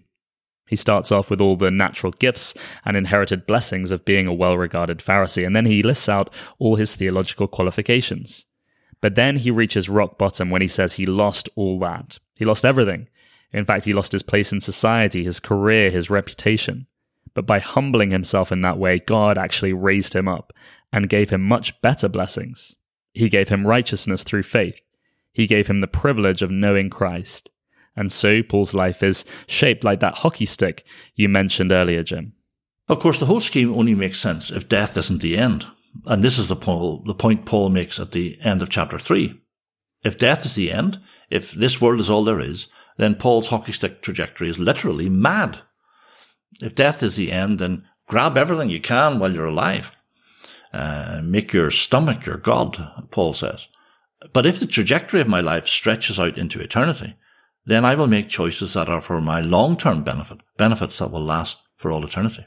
He 0.68 0.76
starts 0.76 1.10
off 1.10 1.30
with 1.30 1.40
all 1.40 1.56
the 1.56 1.72
natural 1.72 2.12
gifts 2.12 2.54
and 2.84 2.98
inherited 2.98 3.48
blessings 3.48 3.92
of 3.92 4.04
being 4.04 4.28
a 4.28 4.34
well 4.34 4.58
regarded 4.58 4.98
Pharisee, 4.98 5.46
and 5.48 5.56
then 5.56 5.66
he 5.66 5.82
lists 5.82 6.10
out 6.10 6.34
all 6.60 6.76
his 6.76 6.96
theological 6.96 7.48
qualifications. 7.48 8.46
But 9.00 9.16
then 9.16 9.38
he 9.38 9.52
reaches 9.52 9.88
rock 9.88 10.18
bottom 10.18 10.50
when 10.50 10.62
he 10.62 10.68
says 10.68 10.94
he 10.94 11.06
lost 11.06 11.48
all 11.56 11.80
that. 11.80 12.20
He 12.36 12.44
lost 12.44 12.66
everything. 12.66 13.08
In 13.54 13.64
fact, 13.64 13.86
he 13.86 13.94
lost 13.94 14.12
his 14.12 14.24
place 14.24 14.52
in 14.52 14.60
society, 14.60 15.24
his 15.24 15.40
career, 15.40 15.92
his 15.92 16.10
reputation. 16.10 16.88
But 17.34 17.46
by 17.46 17.60
humbling 17.60 18.12
himself 18.12 18.52
in 18.52 18.60
that 18.62 18.78
way, 18.78 19.00
God 19.00 19.38
actually 19.38 19.72
raised 19.72 20.14
him 20.14 20.28
up 20.28 20.52
and 20.92 21.08
gave 21.08 21.30
him 21.30 21.42
much 21.42 21.80
better 21.82 22.10
blessings. 22.10 22.76
He 23.16 23.30
gave 23.30 23.50
him 23.50 23.66
righteousness 23.66 24.24
through 24.24 24.44
faith. 24.44 24.80
He 25.32 25.48
gave 25.48 25.68
him 25.68 25.82
the 25.82 25.88
privilege 25.88 26.42
of 26.42 26.52
knowing 26.52 26.90
Christ. 26.90 27.50
And 27.96 28.12
so 28.12 28.44
Paul's 28.44 28.74
life 28.74 29.02
is 29.02 29.26
shaped 29.48 29.84
like 29.84 30.02
that 30.02 30.16
hockey 30.16 30.46
stick 30.46 30.86
you 31.16 31.30
mentioned 31.30 31.72
earlier, 31.72 32.04
Jim. 32.04 32.34
Of 32.88 33.00
course, 33.00 33.20
the 33.20 33.26
whole 33.26 33.40
scheme 33.40 33.74
only 33.74 33.96
makes 33.96 34.20
sense 34.20 34.52
if 34.52 34.70
death 34.70 34.98
isn't 34.98 35.22
the 35.22 35.38
end. 35.38 35.66
And 36.06 36.24
this 36.24 36.38
is 36.38 36.50
the, 36.50 36.58
Paul, 36.58 37.04
the 37.06 37.16
point 37.16 37.46
Paul 37.46 37.70
makes 37.70 38.00
at 38.00 38.12
the 38.12 38.38
end 38.42 38.62
of 38.62 38.70
chapter 38.70 39.00
3. 39.00 39.40
If 40.04 40.20
death 40.20 40.46
is 40.46 40.56
the 40.56 40.72
end, 40.72 41.00
if 41.30 41.52
this 41.52 41.82
world 41.82 42.02
is 42.02 42.10
all 42.10 42.26
there 42.26 42.40
is, 42.40 42.68
then 42.98 43.16
Paul's 43.16 43.48
hockey 43.48 43.72
stick 43.72 44.02
trajectory 44.02 44.50
is 44.50 44.60
literally 44.60 45.10
mad. 45.10 45.60
If 46.62 46.76
death 46.76 47.02
is 47.02 47.16
the 47.16 47.32
end, 47.32 47.60
then 47.60 47.88
grab 48.08 48.38
everything 48.38 48.70
you 48.70 48.82
can 48.82 49.20
while 49.20 49.34
you're 49.34 49.46
alive. 49.46 49.92
Uh, 50.76 51.22
make 51.24 51.54
your 51.54 51.72
stomach 51.72 52.26
your 52.26 52.36
God, 52.36 53.08
Paul 53.10 53.34
says. 53.34 53.70
But 54.34 54.46
if 54.46 54.60
the 54.60 54.68
trajectory 54.68 55.22
of 55.22 55.28
my 55.28 55.40
life 55.40 55.68
stretches 55.68 56.20
out 56.20 56.38
into 56.38 56.60
eternity, 56.60 57.16
then 57.66 57.86
I 57.86 57.96
will 57.96 58.08
make 58.08 58.28
choices 58.28 58.74
that 58.74 58.90
are 58.90 59.00
for 59.00 59.22
my 59.22 59.40
long-term 59.40 60.04
benefit, 60.04 60.40
benefits 60.58 60.98
that 61.00 61.12
will 61.12 61.24
last 61.24 61.64
for 61.78 61.92
all 61.92 62.04
eternity. 62.04 62.46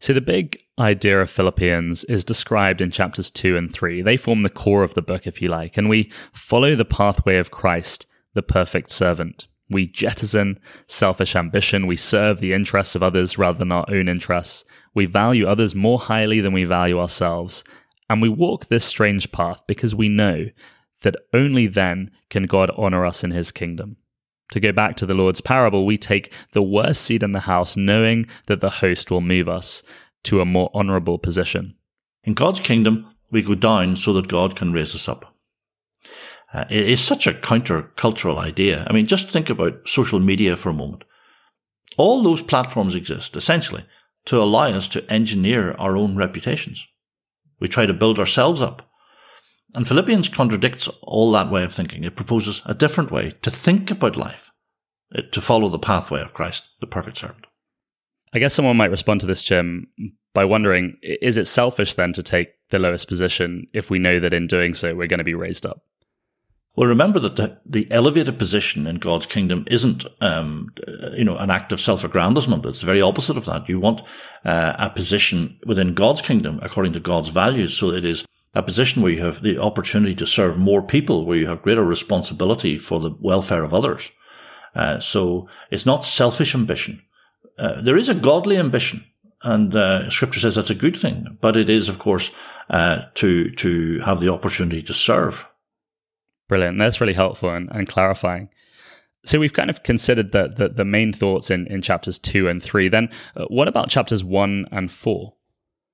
So 0.00 0.12
the 0.12 0.20
big 0.20 0.58
idea 0.78 1.18
of 1.22 1.30
Philippians 1.30 2.04
is 2.04 2.24
described 2.24 2.82
in 2.82 2.90
chapters 2.90 3.30
2 3.30 3.56
and 3.56 3.72
3. 3.72 4.02
They 4.02 4.18
form 4.18 4.42
the 4.42 4.50
core 4.50 4.82
of 4.82 4.92
the 4.92 5.00
book, 5.00 5.26
if 5.26 5.40
you 5.40 5.48
like, 5.48 5.78
and 5.78 5.88
we 5.88 6.12
follow 6.34 6.76
the 6.76 6.84
pathway 6.84 7.38
of 7.38 7.50
Christ, 7.50 8.06
the 8.34 8.42
perfect 8.42 8.90
servant. 8.90 9.46
We 9.68 9.86
jettison 9.86 10.58
selfish 10.86 11.34
ambition. 11.34 11.86
We 11.86 11.96
serve 11.96 12.38
the 12.38 12.52
interests 12.52 12.94
of 12.94 13.02
others 13.02 13.36
rather 13.38 13.58
than 13.58 13.72
our 13.72 13.84
own 13.88 14.08
interests. 14.08 14.64
We 14.94 15.06
value 15.06 15.46
others 15.46 15.74
more 15.74 15.98
highly 15.98 16.40
than 16.40 16.52
we 16.52 16.64
value 16.64 17.00
ourselves. 17.00 17.64
And 18.08 18.22
we 18.22 18.28
walk 18.28 18.66
this 18.66 18.84
strange 18.84 19.32
path 19.32 19.62
because 19.66 19.94
we 19.94 20.08
know 20.08 20.46
that 21.02 21.16
only 21.32 21.66
then 21.66 22.10
can 22.30 22.44
God 22.44 22.70
honor 22.76 23.04
us 23.04 23.24
in 23.24 23.32
his 23.32 23.50
kingdom. 23.50 23.96
To 24.52 24.60
go 24.60 24.70
back 24.70 24.96
to 24.96 25.06
the 25.06 25.14
Lord's 25.14 25.40
parable, 25.40 25.84
we 25.84 25.98
take 25.98 26.32
the 26.52 26.62
worst 26.62 27.02
seat 27.02 27.22
in 27.22 27.32
the 27.32 27.40
house, 27.40 27.76
knowing 27.76 28.26
that 28.46 28.60
the 28.60 28.70
host 28.70 29.10
will 29.10 29.20
move 29.20 29.48
us 29.48 29.82
to 30.24 30.40
a 30.40 30.44
more 30.44 30.70
honorable 30.72 31.18
position. 31.18 31.74
In 32.22 32.34
God's 32.34 32.60
kingdom, 32.60 33.12
we 33.30 33.42
go 33.42 33.56
down 33.56 33.96
so 33.96 34.12
that 34.12 34.28
God 34.28 34.54
can 34.54 34.72
raise 34.72 34.94
us 34.94 35.08
up. 35.08 35.35
Uh, 36.56 36.64
is 36.70 37.02
such 37.02 37.26
a 37.26 37.34
counter-cultural 37.34 38.38
idea. 38.38 38.86
I 38.88 38.94
mean, 38.94 39.06
just 39.06 39.28
think 39.28 39.50
about 39.50 39.86
social 39.86 40.18
media 40.20 40.56
for 40.56 40.70
a 40.70 40.72
moment. 40.72 41.04
All 41.98 42.22
those 42.22 42.40
platforms 42.40 42.94
exist, 42.94 43.36
essentially, 43.36 43.84
to 44.24 44.40
allow 44.40 44.68
us 44.68 44.88
to 44.88 45.12
engineer 45.12 45.72
our 45.72 45.98
own 45.98 46.16
reputations. 46.16 46.88
We 47.60 47.68
try 47.68 47.84
to 47.84 47.92
build 47.92 48.18
ourselves 48.18 48.62
up. 48.62 48.90
And 49.74 49.86
Philippians 49.86 50.30
contradicts 50.30 50.88
all 51.02 51.30
that 51.32 51.50
way 51.50 51.62
of 51.62 51.74
thinking. 51.74 52.04
It 52.04 52.16
proposes 52.16 52.62
a 52.64 52.72
different 52.72 53.10
way 53.10 53.34
to 53.42 53.50
think 53.50 53.90
about 53.90 54.16
life, 54.16 54.50
to 55.32 55.40
follow 55.42 55.68
the 55.68 55.78
pathway 55.78 56.22
of 56.22 56.32
Christ, 56.32 56.64
the 56.80 56.86
perfect 56.86 57.18
servant. 57.18 57.44
I 58.32 58.38
guess 58.38 58.54
someone 58.54 58.78
might 58.78 58.90
respond 58.90 59.20
to 59.20 59.26
this, 59.26 59.42
Jim, 59.42 59.88
by 60.32 60.46
wondering 60.46 60.96
is 61.02 61.36
it 61.36 61.48
selfish 61.48 61.92
then 61.92 62.14
to 62.14 62.22
take 62.22 62.48
the 62.70 62.78
lowest 62.78 63.08
position 63.08 63.66
if 63.74 63.90
we 63.90 63.98
know 63.98 64.18
that 64.20 64.32
in 64.32 64.46
doing 64.46 64.72
so 64.72 64.94
we're 64.94 65.06
going 65.06 65.18
to 65.18 65.24
be 65.24 65.34
raised 65.34 65.66
up? 65.66 65.82
Well, 66.76 66.88
remember 66.88 67.18
that 67.20 67.36
the, 67.36 67.58
the 67.64 67.90
elevated 67.90 68.38
position 68.38 68.86
in 68.86 68.96
God's 68.96 69.24
kingdom 69.24 69.64
isn't, 69.66 70.04
um, 70.20 70.74
you 71.16 71.24
know, 71.24 71.36
an 71.36 71.50
act 71.50 71.72
of 71.72 71.80
self-aggrandizement. 71.80 72.66
It's 72.66 72.80
the 72.80 72.86
very 72.86 73.00
opposite 73.00 73.38
of 73.38 73.46
that. 73.46 73.66
You 73.66 73.80
want 73.80 74.02
uh, 74.44 74.74
a 74.78 74.90
position 74.90 75.58
within 75.64 75.94
God's 75.94 76.20
kingdom 76.20 76.60
according 76.62 76.92
to 76.92 77.00
God's 77.00 77.30
values. 77.30 77.74
So 77.74 77.90
it 77.90 78.04
is 78.04 78.26
a 78.54 78.62
position 78.62 79.00
where 79.00 79.12
you 79.12 79.24
have 79.24 79.40
the 79.40 79.58
opportunity 79.58 80.14
to 80.16 80.26
serve 80.26 80.58
more 80.58 80.82
people, 80.82 81.24
where 81.24 81.38
you 81.38 81.46
have 81.46 81.62
greater 81.62 81.84
responsibility 81.84 82.78
for 82.78 83.00
the 83.00 83.16
welfare 83.20 83.64
of 83.64 83.72
others. 83.72 84.10
Uh, 84.74 85.00
so 85.00 85.48
it's 85.70 85.86
not 85.86 86.04
selfish 86.04 86.54
ambition. 86.54 87.02
Uh, 87.58 87.80
there 87.80 87.96
is 87.96 88.10
a 88.10 88.14
godly 88.14 88.58
ambition, 88.58 89.02
and 89.42 89.74
uh, 89.74 90.10
Scripture 90.10 90.40
says 90.40 90.56
that's 90.56 90.68
a 90.68 90.74
good 90.74 90.96
thing. 90.96 91.38
But 91.40 91.56
it 91.56 91.70
is, 91.70 91.88
of 91.88 91.98
course, 91.98 92.30
uh, 92.68 93.04
to 93.14 93.50
to 93.52 94.00
have 94.00 94.20
the 94.20 94.28
opportunity 94.28 94.82
to 94.82 94.92
serve. 94.92 95.46
Brilliant. 96.48 96.78
That's 96.78 97.00
really 97.00 97.14
helpful 97.14 97.50
and, 97.50 97.68
and 97.72 97.88
clarifying. 97.88 98.48
So 99.24 99.40
we've 99.40 99.52
kind 99.52 99.70
of 99.70 99.82
considered 99.82 100.30
the, 100.30 100.52
the, 100.54 100.68
the, 100.68 100.84
main 100.84 101.12
thoughts 101.12 101.50
in, 101.50 101.66
in 101.66 101.82
chapters 101.82 102.18
two 102.18 102.48
and 102.48 102.62
three. 102.62 102.88
Then 102.88 103.08
uh, 103.34 103.46
what 103.46 103.66
about 103.66 103.88
chapters 103.88 104.22
one 104.22 104.66
and 104.70 104.90
four? 104.90 105.34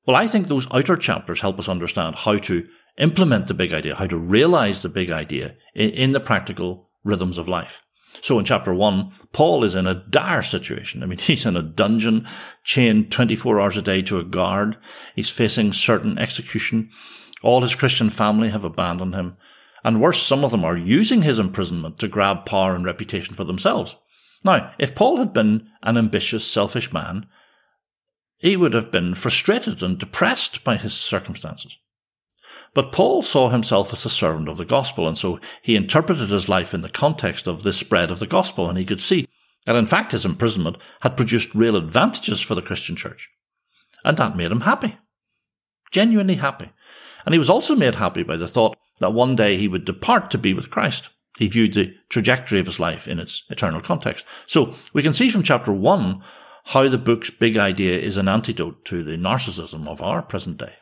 Well, 0.04 0.16
I 0.16 0.26
think 0.26 0.48
those 0.48 0.70
outer 0.70 0.96
chapters 0.96 1.40
help 1.40 1.58
us 1.58 1.68
understand 1.68 2.16
how 2.16 2.36
to 2.36 2.68
implement 2.98 3.46
the 3.46 3.54
big 3.54 3.72
idea, 3.72 3.94
how 3.94 4.06
to 4.06 4.18
realize 4.18 4.82
the 4.82 4.90
big 4.90 5.10
idea 5.10 5.56
in, 5.74 5.90
in 5.90 6.12
the 6.12 6.20
practical 6.20 6.90
rhythms 7.04 7.38
of 7.38 7.48
life. 7.48 7.80
So 8.20 8.38
in 8.38 8.44
chapter 8.44 8.74
one, 8.74 9.12
Paul 9.32 9.64
is 9.64 9.74
in 9.74 9.86
a 9.86 9.94
dire 9.94 10.42
situation. 10.42 11.02
I 11.02 11.06
mean, 11.06 11.18
he's 11.18 11.46
in 11.46 11.56
a 11.56 11.62
dungeon, 11.62 12.28
chained 12.64 13.10
24 13.10 13.60
hours 13.60 13.76
a 13.76 13.82
day 13.82 14.02
to 14.02 14.18
a 14.18 14.24
guard. 14.24 14.76
He's 15.16 15.30
facing 15.30 15.72
certain 15.72 16.18
execution. 16.18 16.90
All 17.42 17.62
his 17.62 17.74
Christian 17.74 18.10
family 18.10 18.50
have 18.50 18.64
abandoned 18.64 19.14
him. 19.14 19.36
And 19.84 20.00
worse, 20.00 20.22
some 20.22 20.44
of 20.44 20.50
them 20.50 20.64
are 20.64 20.76
using 20.76 21.22
his 21.22 21.38
imprisonment 21.38 21.98
to 21.98 22.08
grab 22.08 22.46
power 22.46 22.74
and 22.74 22.84
reputation 22.84 23.34
for 23.34 23.44
themselves. 23.44 23.96
Now, 24.44 24.72
if 24.78 24.94
Paul 24.94 25.18
had 25.18 25.32
been 25.32 25.68
an 25.82 25.96
ambitious, 25.96 26.46
selfish 26.46 26.92
man, 26.92 27.26
he 28.38 28.56
would 28.56 28.74
have 28.74 28.90
been 28.90 29.14
frustrated 29.14 29.82
and 29.82 29.98
depressed 29.98 30.64
by 30.64 30.76
his 30.76 30.94
circumstances. 30.94 31.78
But 32.74 32.92
Paul 32.92 33.22
saw 33.22 33.50
himself 33.50 33.92
as 33.92 34.04
a 34.04 34.10
servant 34.10 34.48
of 34.48 34.56
the 34.56 34.64
gospel, 34.64 35.06
and 35.06 35.18
so 35.18 35.38
he 35.60 35.76
interpreted 35.76 36.30
his 36.30 36.48
life 36.48 36.72
in 36.72 36.80
the 36.80 36.88
context 36.88 37.46
of 37.46 37.62
this 37.62 37.76
spread 37.76 38.10
of 38.10 38.18
the 38.18 38.26
gospel, 38.26 38.68
and 38.68 38.78
he 38.78 38.84
could 38.84 39.00
see 39.00 39.28
that 39.66 39.76
in 39.76 39.86
fact 39.86 40.12
his 40.12 40.24
imprisonment 40.24 40.76
had 41.00 41.16
produced 41.16 41.54
real 41.54 41.76
advantages 41.76 42.40
for 42.40 42.54
the 42.54 42.62
Christian 42.62 42.96
church. 42.96 43.30
And 44.04 44.16
that 44.16 44.36
made 44.36 44.50
him 44.50 44.62
happy. 44.62 44.96
Genuinely 45.92 46.36
happy. 46.36 46.70
And 47.24 47.34
he 47.34 47.38
was 47.38 47.50
also 47.50 47.76
made 47.76 47.96
happy 47.96 48.22
by 48.22 48.36
the 48.36 48.48
thought 48.48 48.76
that 49.02 49.12
one 49.12 49.36
day 49.36 49.56
he 49.56 49.68
would 49.68 49.84
depart 49.84 50.30
to 50.30 50.38
be 50.38 50.54
with 50.54 50.70
Christ. 50.70 51.10
He 51.38 51.48
viewed 51.48 51.74
the 51.74 51.94
trajectory 52.08 52.60
of 52.60 52.66
his 52.66 52.80
life 52.80 53.08
in 53.08 53.18
its 53.18 53.42
eternal 53.50 53.80
context. 53.80 54.24
So 54.46 54.74
we 54.92 55.02
can 55.02 55.12
see 55.12 55.30
from 55.30 55.42
chapter 55.42 55.72
one 55.72 56.22
how 56.66 56.88
the 56.88 56.98
book's 56.98 57.30
big 57.30 57.56
idea 57.56 57.98
is 57.98 58.16
an 58.16 58.28
antidote 58.28 58.84
to 58.86 59.02
the 59.02 59.16
narcissism 59.16 59.88
of 59.88 60.00
our 60.00 60.22
present 60.22 60.58
day. 60.58 60.74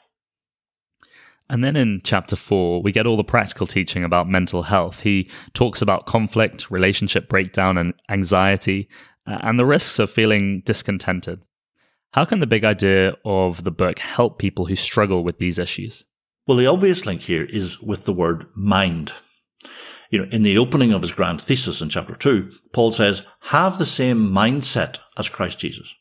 And 1.48 1.64
then 1.64 1.76
in 1.76 2.02
chapter 2.04 2.36
four, 2.36 2.82
we 2.82 2.92
get 2.92 3.06
all 3.06 3.16
the 3.16 3.24
practical 3.24 3.66
teaching 3.66 4.04
about 4.04 4.28
mental 4.28 4.62
health. 4.62 5.00
He 5.00 5.28
talks 5.52 5.82
about 5.82 6.06
conflict, 6.06 6.70
relationship 6.70 7.28
breakdown, 7.28 7.76
and 7.76 7.94
anxiety, 8.08 8.88
uh, 9.26 9.38
and 9.40 9.58
the 9.58 9.66
risks 9.66 9.98
of 9.98 10.10
feeling 10.10 10.62
discontented. 10.64 11.42
How 12.12 12.24
can 12.24 12.40
the 12.40 12.46
big 12.46 12.64
idea 12.64 13.16
of 13.24 13.64
the 13.64 13.70
book 13.70 13.98
help 13.98 14.38
people 14.38 14.66
who 14.66 14.76
struggle 14.76 15.24
with 15.24 15.38
these 15.38 15.58
issues? 15.58 16.04
Well, 16.46 16.56
the 16.56 16.66
obvious 16.66 17.06
link 17.06 17.22
here 17.22 17.44
is 17.44 17.80
with 17.80 18.04
the 18.04 18.12
word 18.12 18.46
mind. 18.56 19.12
You 20.10 20.20
know, 20.20 20.28
in 20.32 20.42
the 20.42 20.58
opening 20.58 20.92
of 20.92 21.02
his 21.02 21.12
grand 21.12 21.40
thesis 21.40 21.80
in 21.80 21.88
chapter 21.88 22.14
two, 22.14 22.50
Paul 22.72 22.92
says, 22.92 23.26
have 23.42 23.78
the 23.78 23.86
same 23.86 24.30
mindset 24.30 24.98
as 25.16 25.28
Christ 25.28 25.60
Jesus. 25.60 25.94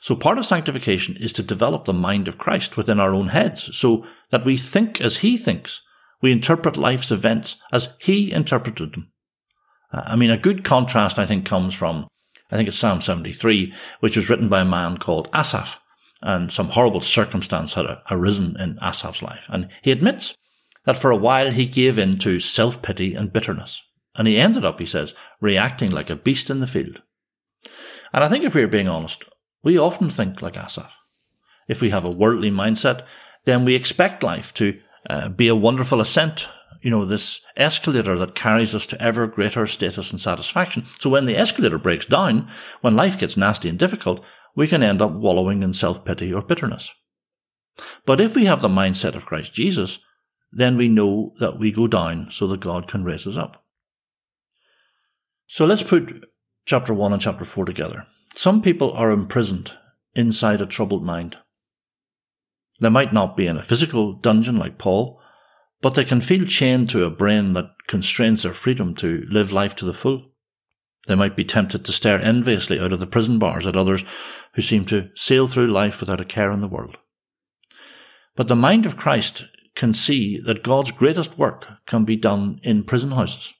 So 0.00 0.16
part 0.16 0.38
of 0.38 0.46
sanctification 0.46 1.16
is 1.16 1.32
to 1.34 1.42
develop 1.42 1.84
the 1.84 1.92
mind 1.92 2.28
of 2.28 2.38
Christ 2.38 2.76
within 2.76 3.00
our 3.00 3.14
own 3.14 3.28
heads 3.28 3.74
so 3.76 4.04
that 4.30 4.44
we 4.44 4.56
think 4.56 5.00
as 5.00 5.18
he 5.18 5.36
thinks. 5.36 5.80
We 6.20 6.32
interpret 6.32 6.76
life's 6.76 7.10
events 7.10 7.56
as 7.72 7.94
he 7.98 8.32
interpreted 8.32 8.92
them. 8.92 9.12
Uh, 9.92 10.02
I 10.04 10.16
mean, 10.16 10.30
a 10.30 10.36
good 10.36 10.64
contrast, 10.64 11.18
I 11.18 11.24
think, 11.24 11.46
comes 11.46 11.74
from, 11.74 12.08
I 12.50 12.56
think 12.56 12.68
it's 12.68 12.78
Psalm 12.78 13.00
73, 13.00 13.72
which 14.00 14.16
was 14.16 14.28
written 14.28 14.48
by 14.48 14.60
a 14.60 14.66
man 14.66 14.98
called 14.98 15.28
Asaph 15.32 15.80
and 16.22 16.52
some 16.52 16.68
horrible 16.68 17.00
circumstance 17.00 17.74
had 17.74 17.86
arisen 18.10 18.56
in 18.60 18.78
Asaph's 18.80 19.22
life. 19.22 19.46
And 19.48 19.68
he 19.82 19.90
admits 19.90 20.34
that 20.84 20.96
for 20.96 21.10
a 21.10 21.16
while 21.16 21.50
he 21.50 21.66
gave 21.66 21.98
in 21.98 22.18
to 22.18 22.40
self-pity 22.40 23.14
and 23.14 23.32
bitterness. 23.32 23.82
And 24.16 24.26
he 24.26 24.38
ended 24.38 24.64
up, 24.64 24.80
he 24.80 24.86
says, 24.86 25.14
reacting 25.40 25.90
like 25.90 26.10
a 26.10 26.16
beast 26.16 26.50
in 26.50 26.60
the 26.60 26.66
field. 26.66 27.02
And 28.12 28.24
I 28.24 28.28
think 28.28 28.44
if 28.44 28.54
we're 28.54 28.68
being 28.68 28.88
honest, 28.88 29.24
we 29.62 29.78
often 29.78 30.10
think 30.10 30.42
like 30.42 30.56
Asaph. 30.56 30.92
If 31.68 31.80
we 31.80 31.90
have 31.90 32.04
a 32.04 32.10
worldly 32.10 32.50
mindset, 32.50 33.04
then 33.44 33.64
we 33.64 33.74
expect 33.74 34.22
life 34.22 34.52
to 34.54 34.78
uh, 35.08 35.28
be 35.28 35.48
a 35.48 35.54
wonderful 35.54 36.00
ascent, 36.00 36.48
you 36.82 36.90
know, 36.90 37.04
this 37.04 37.40
escalator 37.56 38.18
that 38.18 38.34
carries 38.34 38.74
us 38.74 38.86
to 38.86 39.00
ever 39.00 39.26
greater 39.26 39.66
status 39.66 40.10
and 40.10 40.20
satisfaction. 40.20 40.86
So 40.98 41.10
when 41.10 41.26
the 41.26 41.36
escalator 41.36 41.78
breaks 41.78 42.06
down, 42.06 42.48
when 42.80 42.96
life 42.96 43.18
gets 43.18 43.36
nasty 43.36 43.68
and 43.68 43.78
difficult, 43.78 44.24
we 44.54 44.66
can 44.66 44.82
end 44.82 45.00
up 45.00 45.12
wallowing 45.12 45.62
in 45.62 45.72
self-pity 45.72 46.32
or 46.32 46.42
bitterness. 46.42 46.90
But 48.04 48.20
if 48.20 48.34
we 48.34 48.44
have 48.44 48.62
the 48.62 48.68
mindset 48.68 49.14
of 49.14 49.26
Christ 49.26 49.54
Jesus, 49.54 49.98
then 50.52 50.76
we 50.76 50.88
know 50.88 51.32
that 51.38 51.58
we 51.58 51.72
go 51.72 51.86
down 51.86 52.28
so 52.30 52.46
that 52.48 52.60
God 52.60 52.88
can 52.88 53.04
raise 53.04 53.26
us 53.26 53.36
up. 53.36 53.64
So 55.46 55.64
let's 55.64 55.82
put 55.82 56.24
chapter 56.66 56.92
1 56.92 57.12
and 57.12 57.22
chapter 57.22 57.44
4 57.44 57.64
together. 57.64 58.06
Some 58.34 58.62
people 58.62 58.92
are 58.92 59.10
imprisoned 59.10 59.72
inside 60.14 60.60
a 60.60 60.66
troubled 60.66 61.04
mind. 61.04 61.36
They 62.80 62.88
might 62.88 63.12
not 63.12 63.36
be 63.36 63.46
in 63.46 63.56
a 63.56 63.62
physical 63.62 64.12
dungeon 64.12 64.56
like 64.56 64.78
Paul, 64.78 65.20
but 65.82 65.94
they 65.94 66.04
can 66.04 66.20
feel 66.20 66.46
chained 66.46 66.90
to 66.90 67.04
a 67.04 67.10
brain 67.10 67.52
that 67.54 67.70
constrains 67.86 68.42
their 68.42 68.54
freedom 68.54 68.94
to 68.96 69.26
live 69.30 69.52
life 69.52 69.74
to 69.76 69.84
the 69.84 69.94
full. 69.94 70.29
They 71.06 71.14
might 71.14 71.36
be 71.36 71.44
tempted 71.44 71.84
to 71.84 71.92
stare 71.92 72.20
enviously 72.20 72.78
out 72.78 72.92
of 72.92 73.00
the 73.00 73.06
prison 73.06 73.38
bars 73.38 73.66
at 73.66 73.76
others 73.76 74.04
who 74.54 74.62
seem 74.62 74.84
to 74.86 75.10
sail 75.14 75.46
through 75.48 75.68
life 75.68 76.00
without 76.00 76.20
a 76.20 76.24
care 76.24 76.50
in 76.50 76.60
the 76.60 76.68
world. 76.68 76.98
But 78.36 78.48
the 78.48 78.56
mind 78.56 78.86
of 78.86 78.96
Christ 78.96 79.44
can 79.74 79.94
see 79.94 80.38
that 80.40 80.62
God's 80.62 80.92
greatest 80.92 81.38
work 81.38 81.66
can 81.86 82.04
be 82.04 82.16
done 82.16 82.60
in 82.62 82.84
prison 82.84 83.12
houses. 83.12 83.54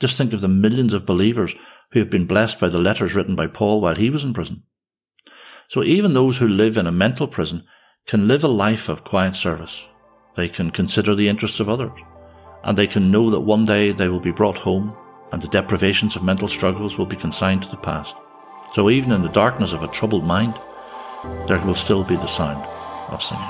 Just 0.00 0.16
think 0.16 0.32
of 0.32 0.40
the 0.40 0.48
millions 0.48 0.92
of 0.92 1.06
believers 1.06 1.54
who 1.90 1.98
have 1.98 2.10
been 2.10 2.26
blessed 2.26 2.58
by 2.58 2.68
the 2.68 2.78
letters 2.78 3.14
written 3.14 3.36
by 3.36 3.46
Paul 3.46 3.80
while 3.80 3.94
he 3.94 4.10
was 4.10 4.24
in 4.24 4.32
prison. 4.32 4.62
So 5.68 5.82
even 5.82 6.14
those 6.14 6.38
who 6.38 6.48
live 6.48 6.76
in 6.76 6.86
a 6.86 6.92
mental 6.92 7.26
prison 7.26 7.64
can 8.06 8.26
live 8.26 8.42
a 8.42 8.48
life 8.48 8.88
of 8.88 9.04
quiet 9.04 9.36
service. 9.36 9.86
They 10.34 10.48
can 10.48 10.70
consider 10.70 11.14
the 11.14 11.28
interests 11.28 11.60
of 11.60 11.68
others, 11.68 11.92
and 12.64 12.76
they 12.76 12.86
can 12.86 13.10
know 13.10 13.30
that 13.30 13.40
one 13.40 13.66
day 13.66 13.92
they 13.92 14.08
will 14.08 14.20
be 14.20 14.32
brought 14.32 14.58
home 14.58 14.96
and 15.32 15.42
the 15.42 15.48
deprivations 15.48 16.14
of 16.14 16.22
mental 16.22 16.46
struggles 16.46 16.98
will 16.98 17.06
be 17.06 17.16
consigned 17.16 17.62
to 17.62 17.70
the 17.70 17.76
past. 17.76 18.14
So 18.72 18.90
even 18.90 19.12
in 19.12 19.22
the 19.22 19.28
darkness 19.28 19.72
of 19.72 19.82
a 19.82 19.88
troubled 19.88 20.24
mind, 20.24 20.54
there 21.48 21.58
will 21.64 21.74
still 21.74 22.04
be 22.04 22.16
the 22.16 22.26
sound 22.26 22.64
of 23.08 23.22
singing. 23.22 23.42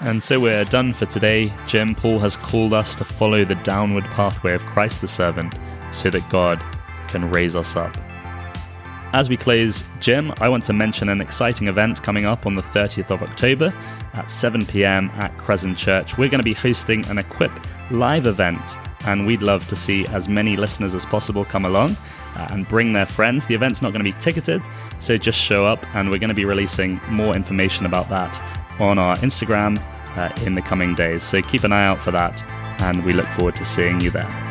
And 0.00 0.22
so 0.22 0.40
we're 0.40 0.64
done 0.64 0.94
for 0.94 1.06
today. 1.06 1.52
Jim 1.66 1.94
Paul 1.94 2.18
has 2.20 2.36
called 2.36 2.72
us 2.72 2.94
to 2.96 3.04
follow 3.04 3.44
the 3.44 3.56
downward 3.56 4.04
pathway 4.04 4.54
of 4.54 4.64
Christ 4.64 5.00
the 5.00 5.08
servant 5.08 5.54
so 5.92 6.08
that 6.10 6.28
God 6.30 6.62
can 7.08 7.30
raise 7.30 7.54
us 7.54 7.76
up. 7.76 7.94
As 9.12 9.28
we 9.28 9.36
close, 9.36 9.84
Jim, 9.98 10.32
I 10.40 10.48
want 10.48 10.64
to 10.64 10.72
mention 10.72 11.08
an 11.08 11.20
exciting 11.20 11.66
event 11.66 12.02
coming 12.02 12.26
up 12.26 12.46
on 12.46 12.54
the 12.54 12.62
30th 12.62 13.10
of 13.10 13.22
October 13.22 13.74
at 14.14 14.30
7 14.30 14.64
pm 14.64 15.10
at 15.14 15.36
Crescent 15.36 15.76
Church. 15.76 16.16
We're 16.16 16.28
going 16.28 16.38
to 16.38 16.44
be 16.44 16.54
hosting 16.54 17.04
an 17.06 17.18
Equip 17.18 17.52
live 17.90 18.26
event 18.26 18.76
and 19.04 19.26
we'd 19.26 19.42
love 19.42 19.66
to 19.68 19.76
see 19.76 20.06
as 20.08 20.28
many 20.28 20.56
listeners 20.56 20.94
as 20.94 21.04
possible 21.04 21.44
come 21.44 21.64
along 21.64 21.96
uh, 22.36 22.48
and 22.50 22.68
bring 22.68 22.92
their 22.92 23.06
friends. 23.06 23.46
The 23.46 23.54
event's 23.54 23.82
not 23.82 23.92
going 23.92 24.04
to 24.04 24.10
be 24.12 24.18
ticketed, 24.20 24.62
so 24.98 25.16
just 25.16 25.38
show 25.38 25.66
up, 25.66 25.84
and 25.94 26.10
we're 26.10 26.18
going 26.18 26.28
to 26.28 26.34
be 26.34 26.44
releasing 26.44 27.00
more 27.08 27.34
information 27.34 27.86
about 27.86 28.08
that 28.08 28.40
on 28.80 28.98
our 28.98 29.16
Instagram 29.16 29.82
uh, 30.16 30.30
in 30.44 30.54
the 30.54 30.62
coming 30.62 30.94
days. 30.94 31.24
So 31.24 31.42
keep 31.42 31.64
an 31.64 31.72
eye 31.72 31.86
out 31.86 32.00
for 32.00 32.10
that, 32.10 32.42
and 32.80 33.04
we 33.04 33.12
look 33.12 33.26
forward 33.28 33.56
to 33.56 33.64
seeing 33.64 34.00
you 34.00 34.10
there. 34.10 34.49